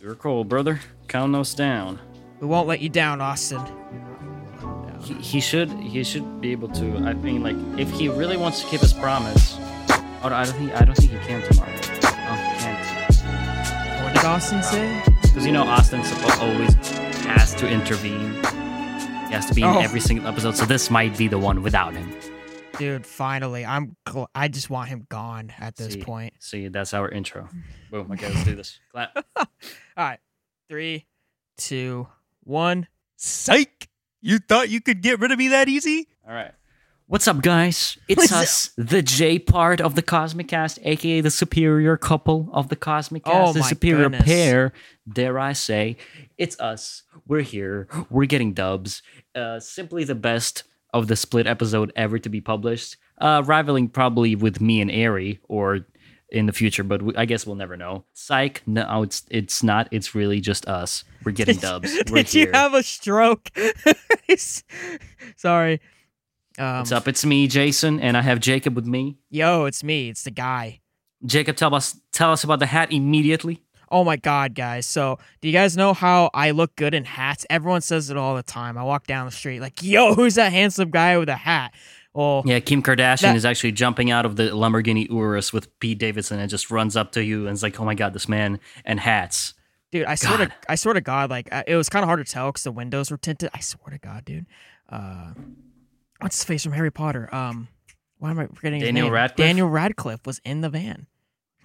You're 0.00 0.14
cool, 0.14 0.44
brother. 0.44 0.80
Count 1.08 1.34
us 1.34 1.54
down. 1.54 1.98
We 2.40 2.46
won't 2.46 2.68
let 2.68 2.80
you 2.80 2.88
down, 2.88 3.20
Austin. 3.20 3.60
He, 5.02 5.14
he 5.14 5.40
should 5.40 5.70
he 5.70 6.02
should 6.04 6.40
be 6.40 6.52
able 6.52 6.68
to. 6.68 6.96
I 6.98 7.14
mean, 7.14 7.42
like, 7.42 7.56
if 7.78 7.90
he 7.90 8.08
really 8.08 8.36
wants 8.36 8.60
to 8.62 8.66
keep 8.68 8.80
his 8.80 8.92
promise. 8.92 9.56
Oh, 10.22 10.30
I 10.32 10.44
don't 10.44 10.54
think 10.56 10.72
I 10.74 10.84
don't 10.84 10.94
think 10.96 11.12
he 11.12 11.18
can 11.18 11.42
tomorrow. 11.42 11.70
Oh, 11.72 12.34
he 12.34 12.58
can't. 12.58 14.04
What 14.04 14.14
did 14.14 14.24
Austin 14.24 14.62
say? 14.62 15.02
Because 15.22 15.46
you 15.46 15.52
know 15.52 15.62
Austin 15.64 16.00
always 16.40 16.74
has 17.26 17.54
to 17.56 17.68
intervene. 17.68 18.34
He 18.34 19.32
has 19.32 19.46
to 19.46 19.54
be 19.54 19.62
in 19.62 19.68
Oh. 19.68 19.78
every 19.80 20.00
single 20.00 20.26
episode. 20.26 20.56
So 20.56 20.64
this 20.66 20.90
might 20.90 21.16
be 21.16 21.28
the 21.28 21.38
one 21.38 21.62
without 21.62 21.94
him. 21.94 22.12
Dude, 22.78 23.06
finally, 23.06 23.64
I'm. 23.64 23.96
Gl- 24.06 24.26
I 24.34 24.48
just 24.48 24.68
want 24.70 24.88
him 24.88 25.06
gone 25.08 25.52
at 25.58 25.76
this 25.76 25.94
See. 25.94 26.02
point. 26.02 26.34
See, 26.40 26.68
that's 26.68 26.92
our 26.94 27.08
intro. 27.08 27.48
Boom. 27.90 28.10
Okay, 28.12 28.28
let's 28.28 28.44
do 28.44 28.54
this. 28.54 28.78
Clap. 28.92 29.16
All 29.36 29.46
right, 29.96 30.18
three, 30.68 31.06
two, 31.56 32.06
one. 32.42 32.86
Psych! 33.16 33.88
You 34.20 34.38
thought 34.38 34.68
you 34.68 34.80
could 34.80 35.00
get 35.02 35.20
rid 35.20 35.32
of 35.32 35.38
me 35.38 35.48
that 35.48 35.68
easy? 35.68 36.08
All 36.26 36.34
right. 36.34 36.52
What's 37.08 37.28
up, 37.28 37.40
guys? 37.40 37.96
It's 38.08 38.18
What's 38.18 38.32
us, 38.32 38.70
the 38.76 39.00
J 39.00 39.38
part 39.38 39.80
of 39.80 39.94
the 39.94 40.02
Cosmic 40.02 40.48
Cast, 40.48 40.80
aka 40.82 41.20
the 41.20 41.30
superior 41.30 41.96
couple 41.96 42.50
of 42.52 42.68
the 42.68 42.74
Cosmic 42.74 43.24
Cast, 43.24 43.36
Oh 43.50 43.52
the 43.52 43.62
superior 43.62 44.10
goodness. 44.10 44.24
pair, 44.24 44.72
dare 45.10 45.38
I 45.38 45.52
say. 45.52 45.96
It's 46.36 46.58
us. 46.58 47.04
We're 47.26 47.42
here. 47.42 47.86
We're 48.10 48.26
getting 48.26 48.54
dubs. 48.54 49.02
Uh, 49.36 49.60
simply 49.60 50.02
the 50.02 50.16
best 50.16 50.64
of 50.92 51.08
the 51.08 51.16
split 51.16 51.46
episode 51.46 51.92
ever 51.96 52.18
to 52.18 52.28
be 52.28 52.40
published, 52.40 52.96
uh, 53.20 53.42
rivaling 53.44 53.88
probably 53.88 54.34
with 54.34 54.60
me 54.60 54.80
and 54.80 54.90
Ari, 54.90 55.40
or 55.48 55.86
in 56.28 56.46
the 56.46 56.52
future, 56.52 56.82
but 56.82 57.02
we, 57.02 57.14
I 57.16 57.24
guess 57.24 57.46
we'll 57.46 57.56
never 57.56 57.76
know. 57.76 58.04
Psych, 58.12 58.62
no, 58.66 59.02
it's 59.02 59.24
it's 59.30 59.62
not. 59.62 59.88
It's 59.90 60.14
really 60.14 60.40
just 60.40 60.66
us. 60.66 61.04
We're 61.24 61.32
getting 61.32 61.56
dubs. 61.60 61.92
We're 62.10 62.16
Did 62.18 62.28
here. 62.28 62.46
you 62.46 62.52
have 62.52 62.74
a 62.74 62.82
stroke? 62.82 63.50
Sorry. 65.36 65.80
Um, 66.58 66.78
What's 66.78 66.92
up? 66.92 67.06
It's 67.06 67.24
me, 67.24 67.46
Jason, 67.48 68.00
and 68.00 68.16
I 68.16 68.22
have 68.22 68.40
Jacob 68.40 68.74
with 68.74 68.86
me. 68.86 69.18
Yo, 69.30 69.66
it's 69.66 69.84
me. 69.84 70.08
It's 70.08 70.24
the 70.24 70.30
guy. 70.30 70.80
Jacob, 71.24 71.56
tell 71.56 71.74
us 71.74 71.98
tell 72.12 72.32
us 72.32 72.44
about 72.44 72.58
the 72.58 72.66
hat 72.66 72.92
immediately. 72.92 73.62
Oh 73.90 74.02
my 74.04 74.16
god, 74.16 74.54
guys. 74.54 74.86
So, 74.86 75.18
do 75.40 75.48
you 75.48 75.52
guys 75.52 75.76
know 75.76 75.92
how 75.94 76.30
I 76.34 76.50
look 76.50 76.74
good 76.76 76.92
in 76.94 77.04
hats? 77.04 77.46
Everyone 77.48 77.80
says 77.80 78.10
it 78.10 78.16
all 78.16 78.34
the 78.34 78.42
time. 78.42 78.76
I 78.76 78.82
walk 78.82 79.06
down 79.06 79.26
the 79.26 79.32
street 79.32 79.60
like, 79.60 79.82
"Yo, 79.82 80.14
who's 80.16 80.34
that 80.34 80.52
handsome 80.52 80.90
guy 80.90 81.16
with 81.18 81.28
a 81.28 81.36
hat?" 81.36 81.72
Well, 82.14 82.42
Yeah, 82.46 82.60
Kim 82.60 82.82
Kardashian 82.82 83.20
That- 83.22 83.36
is 83.36 83.44
actually 83.44 83.72
jumping 83.72 84.10
out 84.10 84.24
of 84.24 84.36
the 84.36 84.44
Lamborghini 84.44 85.08
Urus 85.10 85.52
with 85.52 85.68
Pete 85.80 85.98
Davidson 85.98 86.38
and 86.40 86.48
just 86.50 86.70
runs 86.70 86.96
up 86.96 87.12
to 87.12 87.22
you 87.22 87.46
and 87.46 87.54
is 87.54 87.62
like, 87.62 87.78
"Oh 87.78 87.84
my 87.84 87.94
god, 87.94 88.12
this 88.14 88.28
man 88.28 88.58
and 88.84 88.98
hats." 89.00 89.54
dude, 89.92 90.04
I 90.06 90.14
swear 90.16 90.38
to 90.38 90.46
God. 90.46 90.54
I 90.68 90.74
swear 90.74 90.94
to 90.94 91.00
God, 91.00 91.30
like 91.30 91.48
it 91.66 91.76
was 91.76 91.88
kind 91.88 92.02
of 92.02 92.08
hard 92.08 92.24
to 92.26 92.30
tell 92.30 92.48
because 92.50 92.64
the 92.64 92.72
windows 92.72 93.10
were 93.10 93.16
tinted. 93.18 93.50
I 93.54 93.60
swear 93.60 93.90
to 93.92 93.98
God, 93.98 94.24
dude. 94.24 94.46
Uh, 94.88 95.32
what's 96.20 96.36
his 96.38 96.44
face 96.44 96.64
from 96.64 96.72
Harry 96.72 96.90
Potter? 96.90 97.32
Um, 97.34 97.68
why 98.18 98.30
am 98.30 98.38
I 98.38 98.46
forgetting 98.46 98.80
his 98.80 98.88
Daniel 98.88 99.06
name? 99.06 99.12
Radcliffe? 99.14 99.46
Daniel 99.46 99.68
Radcliffe 99.68 100.26
was 100.26 100.40
in 100.44 100.60
the 100.62 100.70
van 100.70 101.06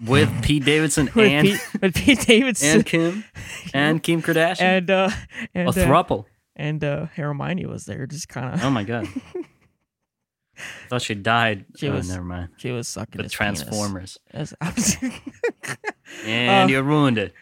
With 0.05 0.41
Pete 0.41 0.65
Davidson 0.65 1.09
with 1.15 1.29
and 1.31 1.47
Pete, 1.47 1.81
with 1.81 1.95
Pete 1.95 2.19
Davidson 2.27 2.69
and 2.77 2.85
Kim 2.85 3.23
and 3.73 4.03
Kim 4.03 4.21
Kardashian. 4.21 4.61
and 4.61 4.89
uh 4.91 5.09
and 5.53 5.77
a 5.77 5.93
uh, 5.95 6.23
and 6.55 6.83
uh 6.83 7.05
Hermione 7.15 7.65
was 7.67 7.85
there, 7.85 8.07
just 8.07 8.27
kind 8.27 8.53
of 8.55 8.63
Oh 8.63 8.69
my 8.69 8.83
god. 8.83 9.07
Thought 10.89 11.01
she 11.01 11.15
died. 11.15 11.65
She 11.77 11.87
oh, 11.87 11.93
was- 11.93 12.09
never 12.09 12.23
mind. 12.23 12.49
she 12.57 12.71
was 12.71 12.87
sucking 12.87 13.21
The. 13.21 13.29
Transformers. 13.29 14.17
As- 14.31 14.53
I 14.61 14.71
was- 14.71 14.97
And 16.25 16.69
Uh, 16.69 16.73
you 16.73 16.81
ruined 16.81 17.17
it. 17.17 17.33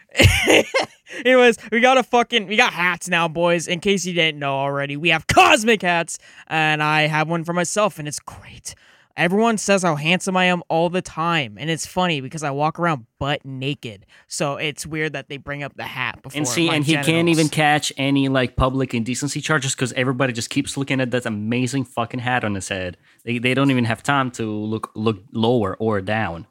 Anyways, 1.24 1.56
we 1.72 1.80
got 1.80 1.98
a 1.98 2.02
fucking 2.04 2.46
we 2.46 2.56
got 2.56 2.72
hats 2.72 3.08
now, 3.08 3.26
boys. 3.26 3.66
In 3.66 3.80
case 3.80 4.06
you 4.06 4.14
didn't 4.14 4.38
know 4.38 4.54
already, 4.54 4.96
we 4.96 5.08
have 5.08 5.26
cosmic 5.26 5.82
hats, 5.82 6.18
and 6.46 6.80
I 6.82 7.02
have 7.08 7.28
one 7.28 7.42
for 7.44 7.52
myself, 7.52 7.98
and 7.98 8.06
it's 8.06 8.20
great. 8.20 8.74
Everyone 9.20 9.58
says 9.58 9.82
how 9.82 9.96
handsome 9.96 10.34
I 10.34 10.46
am 10.46 10.62
all 10.70 10.88
the 10.88 11.02
time, 11.02 11.58
and 11.58 11.68
it's 11.68 11.84
funny 11.84 12.22
because 12.22 12.42
I 12.42 12.50
walk 12.52 12.78
around 12.78 13.04
butt 13.18 13.44
naked. 13.44 14.06
So 14.28 14.56
it's 14.56 14.86
weird 14.86 15.12
that 15.12 15.28
they 15.28 15.36
bring 15.36 15.62
up 15.62 15.76
the 15.76 15.82
hat 15.82 16.22
before. 16.22 16.38
And 16.38 16.48
see, 16.48 16.70
and 16.70 16.82
he 16.82 16.94
can't 16.94 17.28
even 17.28 17.50
catch 17.50 17.92
any 17.98 18.30
like 18.30 18.56
public 18.56 18.94
indecency 18.94 19.42
charges 19.42 19.74
because 19.74 19.92
everybody 19.92 20.32
just 20.32 20.48
keeps 20.48 20.78
looking 20.78 21.02
at 21.02 21.10
that 21.10 21.26
amazing 21.26 21.84
fucking 21.84 22.20
hat 22.20 22.44
on 22.44 22.54
his 22.54 22.70
head. 22.70 22.96
They, 23.24 23.36
they 23.36 23.52
don't 23.52 23.70
even 23.70 23.84
have 23.84 24.02
time 24.02 24.30
to 24.32 24.50
look 24.50 24.90
look 24.94 25.22
lower 25.32 25.76
or 25.76 26.00
down. 26.00 26.46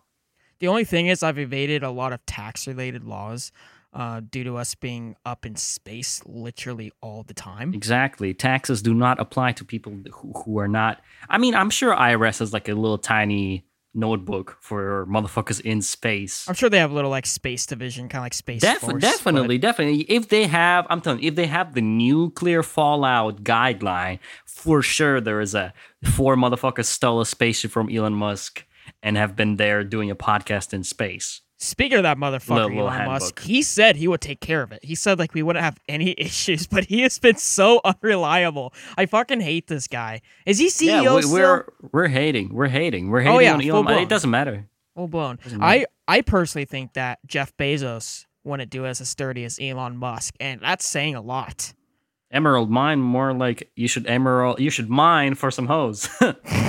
The 0.59 0.68
only 0.68 0.86
thing 0.86 1.07
is, 1.07 1.24
I've 1.24 1.40
evaded 1.40 1.81
a 1.81 1.90
lot 1.90 2.13
of 2.13 2.24
tax 2.28 2.68
related 2.68 3.03
laws 3.03 3.51
uh, 3.94 4.22
due 4.29 4.44
to 4.44 4.57
us 4.57 4.75
being 4.75 5.16
up 5.25 5.45
in 5.45 5.55
space 5.55 6.22
literally 6.25 6.91
all 7.01 7.23
the 7.23 7.33
time. 7.33 7.73
Exactly, 7.73 8.33
taxes 8.33 8.81
do 8.81 8.94
not 8.94 9.19
apply 9.19 9.51
to 9.53 9.66
people 9.66 9.94
who, 10.11 10.33
who 10.44 10.59
are 10.59 10.67
not. 10.67 11.01
I 11.29 11.38
mean, 11.38 11.55
I'm 11.55 11.69
sure 11.69 11.95
IRS 11.95 12.39
has 12.39 12.53
like 12.53 12.69
a 12.69 12.73
little 12.75 12.97
tiny 13.00 13.66
notebook 13.95 14.57
for 14.61 15.07
motherfuckers 15.07 15.59
in 15.61 15.81
space. 15.81 16.47
I'm 16.47 16.53
sure 16.53 16.69
they 16.69 16.77
have 16.77 16.91
a 16.91 16.94
little 16.94 17.09
like 17.09 17.25
space 17.25 17.66
division, 17.66 18.07
kind 18.07 18.22
of 18.22 18.25
like 18.25 18.33
space 18.35 18.61
Def- 18.61 18.79
force. 18.79 18.94
but- 18.94 19.01
definitely, 19.01 19.57
definitely. 19.57 20.01
If 20.01 20.29
they 20.29 20.45
have, 20.45 20.85
I'm 20.89 21.01
telling 21.01 21.23
you, 21.23 21.27
if 21.29 21.35
they 21.35 21.47
have 21.47 21.73
the 21.73 21.81
nuclear 21.81 22.61
fallout 22.61 23.44
guideline, 23.44 24.19
for 24.45 24.81
sure 24.81 25.19
there 25.19 25.41
is 25.41 25.56
a 25.56 25.73
four 26.03 26.35
motherfuckers 26.35 26.85
stole 26.85 27.21
a 27.21 27.25
spaceship 27.25 27.71
from 27.71 27.89
Elon 27.89 28.13
Musk 28.13 28.63
and 29.01 29.17
have 29.17 29.35
been 29.35 29.57
there 29.57 29.83
doing 29.83 30.11
a 30.11 30.16
podcast 30.16 30.73
in 30.73 30.83
space. 30.83 31.41
Speaking 31.61 31.97
of 31.97 32.03
that 32.03 32.17
motherfucker, 32.17 32.69
Little- 32.69 32.87
Elon 32.89 33.05
Musk, 33.05 33.41
he 33.41 33.61
said 33.61 33.97
he 33.97 34.07
would 34.07 34.21
take 34.21 34.39
care 34.39 34.61
of 34.61 34.71
it. 34.71 34.83
He 34.83 34.95
said 34.95 35.19
like 35.19 35.33
we 35.33 35.43
wouldn't 35.43 35.63
have 35.63 35.77
any 35.89 36.15
issues, 36.17 36.65
but 36.67 36.85
he 36.85 37.01
has 37.01 37.19
been 37.19 37.35
so 37.35 37.81
unreliable. 37.83 38.73
I 38.97 39.05
fucking 39.05 39.41
hate 39.41 39.67
this 39.67 39.87
guy. 39.87 40.21
Is 40.45 40.57
he 40.57 40.67
CEO 40.67 41.03
yeah, 41.03 41.15
we, 41.15 41.21
still? 41.21 41.33
we're 41.33 41.65
we're 41.91 42.07
hating, 42.07 42.53
we're 42.53 42.67
hating, 42.67 43.09
we're 43.09 43.19
oh, 43.19 43.23
hating 43.23 43.35
Oh, 43.35 43.39
yeah, 43.39 43.53
on 43.53 43.61
Elon. 43.61 43.85
Musk. 43.85 44.01
It 44.01 44.09
doesn't 44.09 44.29
matter. 44.29 44.69
Full 44.95 45.09
blown. 45.09 45.39
Doesn't 45.43 45.61
I. 45.61 45.85
I 46.07 46.21
personally 46.21 46.65
think 46.65 46.93
that 46.93 47.19
Jeff 47.27 47.55
Bezos 47.57 48.25
wouldn't 48.43 48.71
do 48.71 48.85
as 48.85 49.07
sturdy 49.07 49.43
as 49.43 49.59
Elon 49.61 49.97
Musk, 49.97 50.35
and 50.39 50.61
that's 50.61 50.87
saying 50.87 51.15
a 51.15 51.21
lot. 51.21 51.73
Emerald 52.31 52.69
mine 52.69 53.00
more 53.00 53.34
like 53.34 53.72
you 53.75 53.88
should 53.88 54.06
emerald. 54.07 54.59
You 54.59 54.69
should 54.69 54.90
mine 54.90 55.35
for 55.35 55.50
some 55.50 55.67
hoes. 55.67 56.07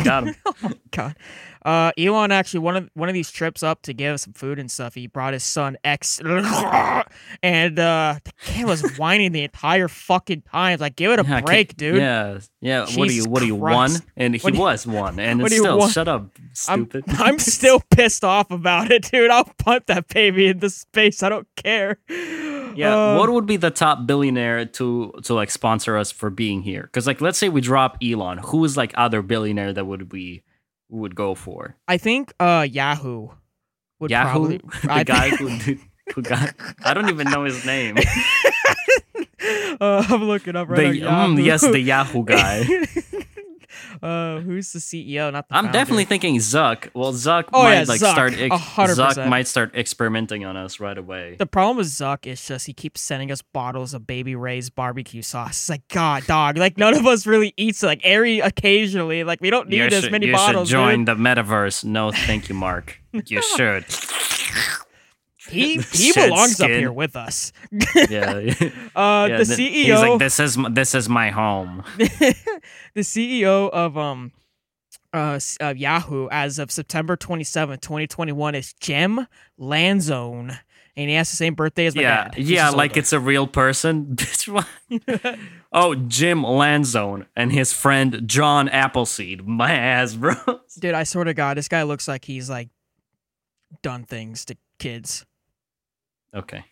Got 0.05 0.29
him. 0.29 0.35
oh 0.47 0.55
my 0.63 0.79
God. 0.91 1.17
Uh, 1.63 1.93
Elon 1.99 2.33
actually 2.33 2.61
one 2.61 2.77
of 2.77 2.91
one 2.95 3.11
of 3.11 3.13
these 3.13 3.31
trips 3.31 3.63
up 3.63 3.83
to 3.83 3.93
give 3.93 4.15
us 4.15 4.23
some 4.23 4.33
food 4.33 4.59
and 4.59 4.71
stuff. 4.71 4.95
He 4.95 5.07
brought 5.07 5.35
his 5.35 5.45
son 5.45 5.77
X, 5.85 6.19
and 7.43 7.79
uh, 7.79 8.19
the 8.25 8.33
kid 8.41 8.65
was 8.65 8.97
whining 8.97 9.33
the 9.33 9.45
entire 9.45 9.89
fucking 9.89 10.43
time. 10.43 10.79
Like, 10.79 10.97
give 10.97 11.13
it 11.13 11.21
a 11.21 11.25
Yeah, 11.25 11.41
break, 11.43 11.77
dude. 11.77 11.97
Yeah, 11.97 12.39
yeah. 12.63 12.87
what 12.97 13.09
do 13.09 13.15
you? 13.15 13.25
What 13.29 13.41
do 13.41 13.47
you 13.47 13.57
one? 13.57 13.91
And 14.17 14.35
he 14.35 14.53
was 14.53 14.87
one, 14.87 15.21
and 15.21 15.43
it's 15.43 15.55
still 15.55 15.79
want? 15.79 15.93
shut 15.93 16.09
up, 16.09 16.31
I'm, 16.67 16.87
stupid. 16.87 17.05
I'm 17.09 17.39
still 17.39 17.83
pissed 17.91 18.25
off 18.25 18.51
about 18.51 18.91
it, 18.91 19.11
dude. 19.11 19.31
I'll 19.31 19.45
punt 19.59 19.87
that 19.89 20.09
baby 20.09 20.47
into 20.47 20.71
space. 20.71 21.23
I 21.23 21.29
don't 21.29 21.49
care. 21.57 21.99
Yeah, 22.77 22.95
Uh, 22.95 23.19
what 23.19 23.31
would 23.31 23.47
be 23.47 23.57
the 23.57 23.71
top 23.71 24.07
billionaire 24.07 24.65
to 24.67 25.13
to 25.25 25.35
like 25.35 25.51
sponsor 25.51 25.97
us 25.97 26.11
for 26.13 26.31
being 26.31 26.63
here? 26.63 26.83
Because 26.83 27.07
like, 27.07 27.21
let's 27.21 27.39
say 27.39 27.49
we 27.49 27.61
drop 27.61 27.97
Elon, 28.03 28.39
who 28.39 28.65
is 28.65 28.77
like 28.77 28.93
other 28.97 29.23
billionaire 29.23 29.73
that 29.73 29.85
would 29.87 30.13
we 30.13 30.43
would 30.89 31.15
go 31.15 31.35
for? 31.35 31.77
I 31.89 31.99
think 31.99 32.33
uh 32.41 32.67
Yahoo 32.71 33.29
would 33.99 34.11
Yahoo, 34.11 34.31
probably 34.31 34.59
the 34.83 35.05
guy 35.05 35.29
who 35.31 35.49
who 36.15 36.23
got 36.23 36.55
I 36.85 36.95
don't 36.95 37.09
even 37.09 37.31
know 37.31 37.45
his 37.45 37.65
name. 37.65 37.97
uh, 39.81 40.05
I'm 40.09 40.25
looking 40.25 40.57
up 40.57 40.69
right 40.69 40.93
the 40.93 41.01
now. 41.01 41.27
mm, 41.29 41.45
yes, 41.45 41.63
the 41.63 41.79
Yahoo 41.81 42.25
guy. 42.25 42.65
uh, 44.03 44.41
who's 44.41 44.73
the 44.73 44.79
CEO? 44.79 45.33
Not 45.33 45.49
the 45.49 45.55
I'm 45.57 45.65
founder. 45.67 45.79
definitely 45.79 46.05
thinking 46.05 46.37
Zuck. 46.37 46.89
Well, 46.95 47.13
Zuck 47.13 47.45
Oh, 47.53 47.63
might 47.63 47.73
yeah, 47.81 47.85
like 47.89 48.01
Zuck. 48.01 48.13
start. 48.13 48.35
Ex- 48.39 48.55
Zuck 48.55 49.29
might 49.29 49.47
start 49.47 49.75
experimenting 49.75 50.45
on 50.45 50.57
us 50.57 50.81
right 50.81 50.97
away. 50.97 51.37
The 51.39 51.47
problem 51.47 51.77
with 51.77 51.87
Zuck 51.87 52.27
is 52.27 52.47
just 52.47 52.67
he 52.67 52.73
keeps 52.73 53.01
sending 53.01 53.31
us 53.33 53.43
bottles 53.43 53.95
of 53.95 54.07
Baby 54.07 54.35
Ray's 54.35 54.71
barbecue 54.71 55.23
sauce. 55.23 55.51
It's 55.53 55.69
like, 55.69 55.87
God, 55.89 56.27
dog. 56.27 56.57
Like 56.59 56.79
none 56.79 56.95
of 56.97 57.07
us 57.07 57.27
really 57.27 57.55
eats. 57.57 57.83
Like 57.83 58.03
Ari 58.05 58.41
occasionally. 58.41 59.25
Like 59.25 59.41
we 59.41 59.51
don't 59.51 59.69
need 59.69 59.77
you 59.77 59.85
as 59.85 60.03
should, 60.03 60.13
many 60.13 60.27
you 60.27 60.33
bottles. 60.33 60.69
should 60.69 60.73
join 60.73 61.05
dude. 61.05 61.17
the 61.19 61.21
metaverse. 61.23 61.85
No, 61.85 62.11
thank 62.13 62.49
you, 62.49 62.55
Mark. 62.55 62.99
You 63.27 63.43
should. 63.43 63.85
He 65.51 65.79
he 65.93 66.13
belongs 66.13 66.61
up 66.61 66.71
here 66.71 66.93
with 66.93 67.17
us. 67.17 67.53
Yeah. 68.09 68.55
Uh, 68.95 69.29
Yeah, 69.31 69.37
the 69.39 69.45
th- 69.45 69.59
CEO. 69.59 69.73
He's 69.73 70.01
like, 70.01 70.19
this 70.19 70.41
is 70.41 70.59
this 70.71 70.95
is 70.95 71.09
my 71.09 71.31
home. 71.31 71.85
the 71.97 72.35
CEO 72.97 73.71
of 73.71 73.97
um 73.97 74.33
uh, 75.13 75.39
uh 75.61 75.75
Yahoo 75.77 76.29
as 76.31 76.59
of 76.59 76.71
September 76.71 77.17
27th, 77.17 77.81
2021 77.81 78.55
is 78.55 78.73
Jim 78.75 79.27
Lanzone. 79.59 80.59
And 80.97 81.09
he 81.09 81.15
has 81.15 81.31
the 81.31 81.37
same 81.37 81.55
birthday 81.55 81.87
as 81.87 81.95
my 81.95 82.03
yeah, 82.03 82.25
dad. 82.25 82.35
He's 82.35 82.51
yeah, 82.51 82.71
like 82.71 82.97
it's 82.97 83.13
a 83.13 83.21
real 83.21 83.47
person. 83.47 84.17
Oh, 85.73 85.95
Jim 85.95 86.43
Lanzone 86.43 87.27
and 87.37 87.53
his 87.53 87.73
friend 87.73 88.23
John 88.27 88.69
Appleseed. 88.69 89.47
My 89.47 89.73
ass, 89.73 90.15
bro. 90.15 90.35
Dude, 90.79 90.95
I 90.95 91.05
swear 91.05 91.25
to 91.25 91.35
God, 91.35 91.57
this 91.57 91.69
guy 91.69 91.85
looks 91.85 92.09
like 92.09 92.25
he's 92.25 92.51
like 92.51 92.71
done 93.83 94.05
things 94.05 94.45
to 94.47 94.57
kids. 94.79 95.25
Okay. 96.35 96.65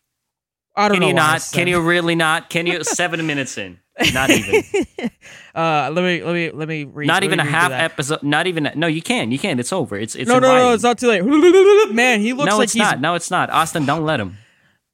I 0.78 0.88
don't 0.88 0.96
Can 0.96 1.00
know. 1.00 1.08
you 1.08 1.14
not? 1.14 1.48
Can 1.52 1.66
you 1.66 1.80
really 1.80 2.14
not? 2.14 2.50
Can 2.50 2.66
you? 2.68 2.84
Seven 2.84 3.26
minutes 3.26 3.58
in, 3.58 3.80
not 4.14 4.30
even, 4.30 4.62
uh, 5.54 5.90
let 5.92 6.04
me 6.04 6.22
let 6.22 6.32
me 6.32 6.50
let 6.52 6.68
me 6.68 6.84
read. 6.84 7.08
not 7.08 7.24
even 7.24 7.40
a 7.40 7.44
half 7.44 7.72
episode. 7.72 8.22
Not 8.22 8.46
even. 8.46 8.70
No, 8.76 8.86
you 8.86 9.02
can. 9.02 9.32
You 9.32 9.40
can. 9.40 9.58
It's 9.58 9.72
over. 9.72 9.96
It's 9.96 10.14
it's. 10.14 10.28
no, 10.28 10.38
no, 10.38 10.54
no, 10.56 10.72
it's 10.74 10.84
not 10.84 10.98
too 10.98 11.08
late. 11.08 11.24
Man, 11.92 12.20
he 12.20 12.32
looks 12.32 12.50
no, 12.50 12.58
like 12.58 12.64
it's 12.64 12.74
he's 12.74 12.80
not. 12.82 13.00
No, 13.00 13.14
it's 13.14 13.28
not. 13.28 13.50
Austin, 13.50 13.86
don't 13.86 14.04
let 14.04 14.20
him. 14.20 14.36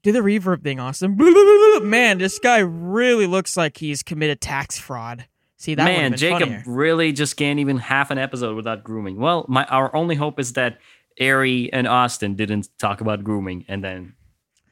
do 0.02 0.12
the 0.12 0.20
reverb 0.20 0.62
thing, 0.62 0.80
Austin. 0.80 1.18
Man, 1.82 2.16
this 2.16 2.38
guy 2.38 2.60
really 2.60 3.26
looks 3.26 3.54
like 3.54 3.76
he's 3.76 4.02
committed 4.02 4.40
tax 4.40 4.78
fraud. 4.78 5.26
See 5.58 5.74
that 5.74 5.84
Man, 5.84 6.16
Jacob 6.16 6.48
funnier. 6.48 6.62
really 6.66 7.12
just 7.12 7.36
can't 7.36 7.58
even 7.58 7.76
half 7.76 8.10
an 8.10 8.16
episode 8.16 8.56
without 8.56 8.84
grooming. 8.84 9.18
Well, 9.18 9.44
my 9.50 9.64
our 9.66 9.94
only 9.94 10.14
hope 10.14 10.40
is 10.40 10.54
that 10.54 10.78
Ari 11.20 11.70
and 11.74 11.86
Austin 11.86 12.36
didn't 12.36 12.70
talk 12.78 13.02
about 13.02 13.22
grooming, 13.22 13.66
and 13.68 13.84
then 13.84 14.14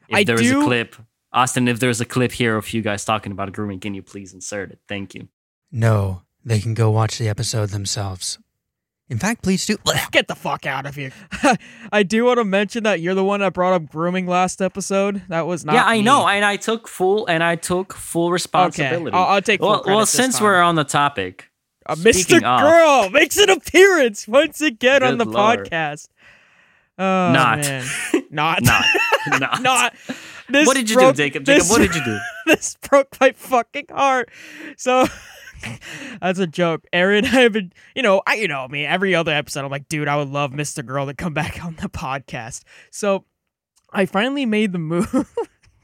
if 0.09 0.15
I 0.15 0.23
there 0.23 0.35
is 0.41 0.49
do- 0.49 0.61
a 0.61 0.63
clip, 0.63 0.95
Austin, 1.31 1.67
if 1.67 1.79
there's 1.79 1.99
a 2.01 2.05
clip 2.05 2.31
here 2.31 2.55
of 2.57 2.71
you 2.73 2.81
guys 2.81 3.03
talking 3.05 3.31
about 3.31 3.51
grooming, 3.53 3.79
can 3.79 3.93
you 3.95 4.01
please 4.03 4.33
insert 4.33 4.71
it? 4.71 4.79
Thank 4.87 5.15
you. 5.15 5.27
No, 5.71 6.21
they 6.45 6.59
can 6.59 6.73
go 6.73 6.91
watch 6.91 7.17
the 7.17 7.27
episode 7.27 7.69
themselves. 7.69 8.37
In 9.09 9.17
fact, 9.17 9.41
please 9.43 9.65
do. 9.65 9.77
Get 10.11 10.27
the 10.27 10.35
fuck 10.35 10.65
out 10.65 10.85
of 10.85 10.95
here. 10.95 11.11
I 11.91 12.03
do 12.03 12.25
want 12.25 12.37
to 12.39 12.45
mention 12.45 12.83
that 12.83 13.01
you're 13.01 13.13
the 13.15 13.23
one 13.23 13.41
that 13.41 13.53
brought 13.53 13.73
up 13.73 13.87
grooming 13.89 14.27
last 14.27 14.61
episode. 14.61 15.23
That 15.27 15.45
was 15.45 15.65
not 15.65 15.73
yeah, 15.73 15.83
I 15.85 15.97
me. 15.97 16.03
know, 16.03 16.27
and 16.27 16.45
I 16.45 16.55
took 16.55 16.87
full 16.87 17.25
and 17.27 17.43
I 17.43 17.55
took 17.55 17.93
full 17.93 18.27
Okay, 18.27 18.33
responsibility. 18.33 19.13
I'll, 19.15 19.23
I'll 19.25 19.41
take 19.41 19.59
full 19.59 19.69
well, 19.69 19.79
credit 19.81 19.95
well, 19.95 19.99
this 20.03 20.09
since 20.11 20.35
time. 20.37 20.43
we're 20.45 20.61
on 20.61 20.75
the 20.75 20.83
topic, 20.85 21.49
Uh, 21.85 21.95
Mr. 21.95 22.13
speaking 22.13 22.43
of- 22.45 22.61
Girl 22.61 23.09
makes 23.11 23.37
an 23.37 23.49
appearance 23.49 24.27
once 24.27 24.61
again 24.61 25.03
on 25.03 25.17
the 25.17 25.25
lord. 25.25 25.69
podcast. 25.69 26.07
Oh, 26.97 27.03
Not. 27.33 27.59
man. 27.59 27.85
not 28.31 28.61
not, 28.63 28.85
not, 29.39 29.61
not. 29.61 29.93
This 30.49 30.67
what 30.67 30.75
did 30.75 30.89
you 30.89 30.95
broke- 30.97 31.15
do, 31.15 31.23
Jacob? 31.23 31.45
this- 31.45 31.67
Jacob, 31.67 31.69
what 31.71 31.79
did 31.79 31.95
you 31.95 32.03
do? 32.05 32.17
this 32.47 32.77
broke 32.89 33.15
my 33.19 33.31
fucking 33.31 33.85
heart. 33.91 34.29
So 34.77 35.05
that's 36.21 36.39
a 36.39 36.47
joke. 36.47 36.85
Aaron, 36.93 37.25
I 37.25 37.41
have 37.41 37.53
been, 37.53 37.71
you 37.95 38.01
know, 38.01 38.21
I, 38.27 38.35
you 38.35 38.47
know 38.47 38.67
me. 38.67 38.85
Every 38.85 39.15
other 39.15 39.31
episode, 39.31 39.63
I'm 39.65 39.71
like, 39.71 39.87
dude, 39.87 40.07
I 40.07 40.17
would 40.17 40.29
love 40.29 40.51
Mr. 40.51 40.85
Girl 40.85 41.05
to 41.05 41.13
come 41.13 41.33
back 41.33 41.63
on 41.63 41.75
the 41.81 41.89
podcast. 41.89 42.63
So 42.91 43.25
I 43.91 44.05
finally 44.05 44.45
made 44.45 44.71
the 44.73 44.79
move. 44.79 45.13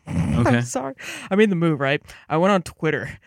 Okay. 0.07 0.49
I'm 0.57 0.61
sorry. 0.63 0.95
I 1.29 1.35
made 1.35 1.51
the 1.51 1.55
move. 1.55 1.79
Right. 1.79 2.01
I 2.27 2.37
went 2.37 2.51
on 2.51 2.63
Twitter. 2.63 3.19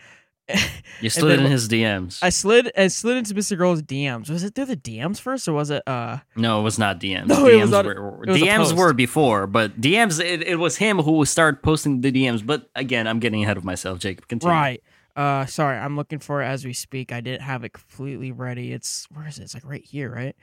You 1.01 1.09
slid 1.09 1.39
then- 1.39 1.45
in 1.45 1.51
his 1.51 1.67
DMs. 1.69 2.19
I 2.21 2.29
slid. 2.29 2.71
I 2.77 2.87
slid 2.87 3.17
into 3.17 3.33
Mr. 3.33 3.57
Girl's 3.57 3.81
DMs. 3.81 4.29
Was 4.29 4.43
it 4.43 4.55
through 4.55 4.65
the 4.65 4.75
DMs 4.77 5.19
first, 5.19 5.47
or 5.47 5.53
was 5.53 5.69
it? 5.69 5.83
uh 5.87 6.17
No, 6.35 6.59
it 6.59 6.63
was 6.63 6.77
not 6.77 6.99
DMs. 6.99 7.27
No, 7.27 7.35
DMs 7.45 7.49
it 7.53 7.61
was 7.61 7.71
not- 7.71 7.85
were, 7.85 8.23
it 8.25 8.29
was 8.29 8.41
DMs 8.41 8.73
were 8.73 8.93
before, 8.93 9.47
but 9.47 9.79
DMs 9.79 10.19
it, 10.23 10.41
it 10.43 10.57
was 10.57 10.77
him 10.77 10.99
who 10.99 11.23
started 11.25 11.61
posting 11.63 12.01
the 12.01 12.11
DMs. 12.11 12.45
But 12.45 12.69
again, 12.75 13.07
I'm 13.07 13.19
getting 13.19 13.43
ahead 13.43 13.57
of 13.57 13.63
myself. 13.63 13.99
Jacob, 13.99 14.27
continue. 14.27 14.53
Right. 14.53 14.83
Uh, 15.15 15.45
sorry, 15.45 15.77
I'm 15.77 15.95
looking 15.95 16.19
for 16.19 16.41
it 16.41 16.45
as 16.47 16.65
we 16.65 16.73
speak. 16.73 17.11
I 17.11 17.21
didn't 17.21 17.41
have 17.43 17.63
it 17.63 17.73
completely 17.73 18.31
ready. 18.31 18.73
It's 18.73 19.07
where 19.13 19.27
is 19.27 19.39
it? 19.39 19.43
It's 19.43 19.53
like 19.53 19.65
right 19.65 19.85
here, 19.85 20.11
right? 20.13 20.35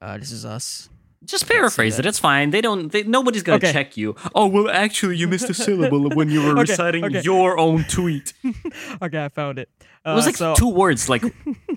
Uh, 0.00 0.18
this 0.18 0.30
is 0.30 0.44
us. 0.44 0.88
Just 1.24 1.46
paraphrase 1.46 1.98
it. 1.98 2.06
It's 2.06 2.18
fine. 2.18 2.48
They 2.50 2.62
don't. 2.62 2.90
They, 2.90 3.02
nobody's 3.02 3.42
gonna 3.42 3.56
Okay. 3.56 3.72
check 3.72 3.96
you. 3.96 4.16
Oh 4.34 4.46
well, 4.46 4.70
actually, 4.70 5.16
you 5.18 5.28
missed 5.28 5.50
a 5.50 5.54
syllable 5.54 6.08
when 6.10 6.30
you 6.30 6.42
were 6.42 6.50
Okay, 6.58 6.60
reciting 6.72 7.04
okay. 7.04 7.20
your 7.22 7.58
own 7.58 7.84
tweet. 7.84 8.32
Okay, 9.02 9.24
I 9.24 9.28
found 9.28 9.58
it. 9.58 9.68
Uh, 10.04 10.12
It 10.12 10.14
was 10.14 10.26
like 10.26 10.36
so, 10.36 10.54
two 10.54 10.68
words. 10.70 11.08
Like, 11.10 11.22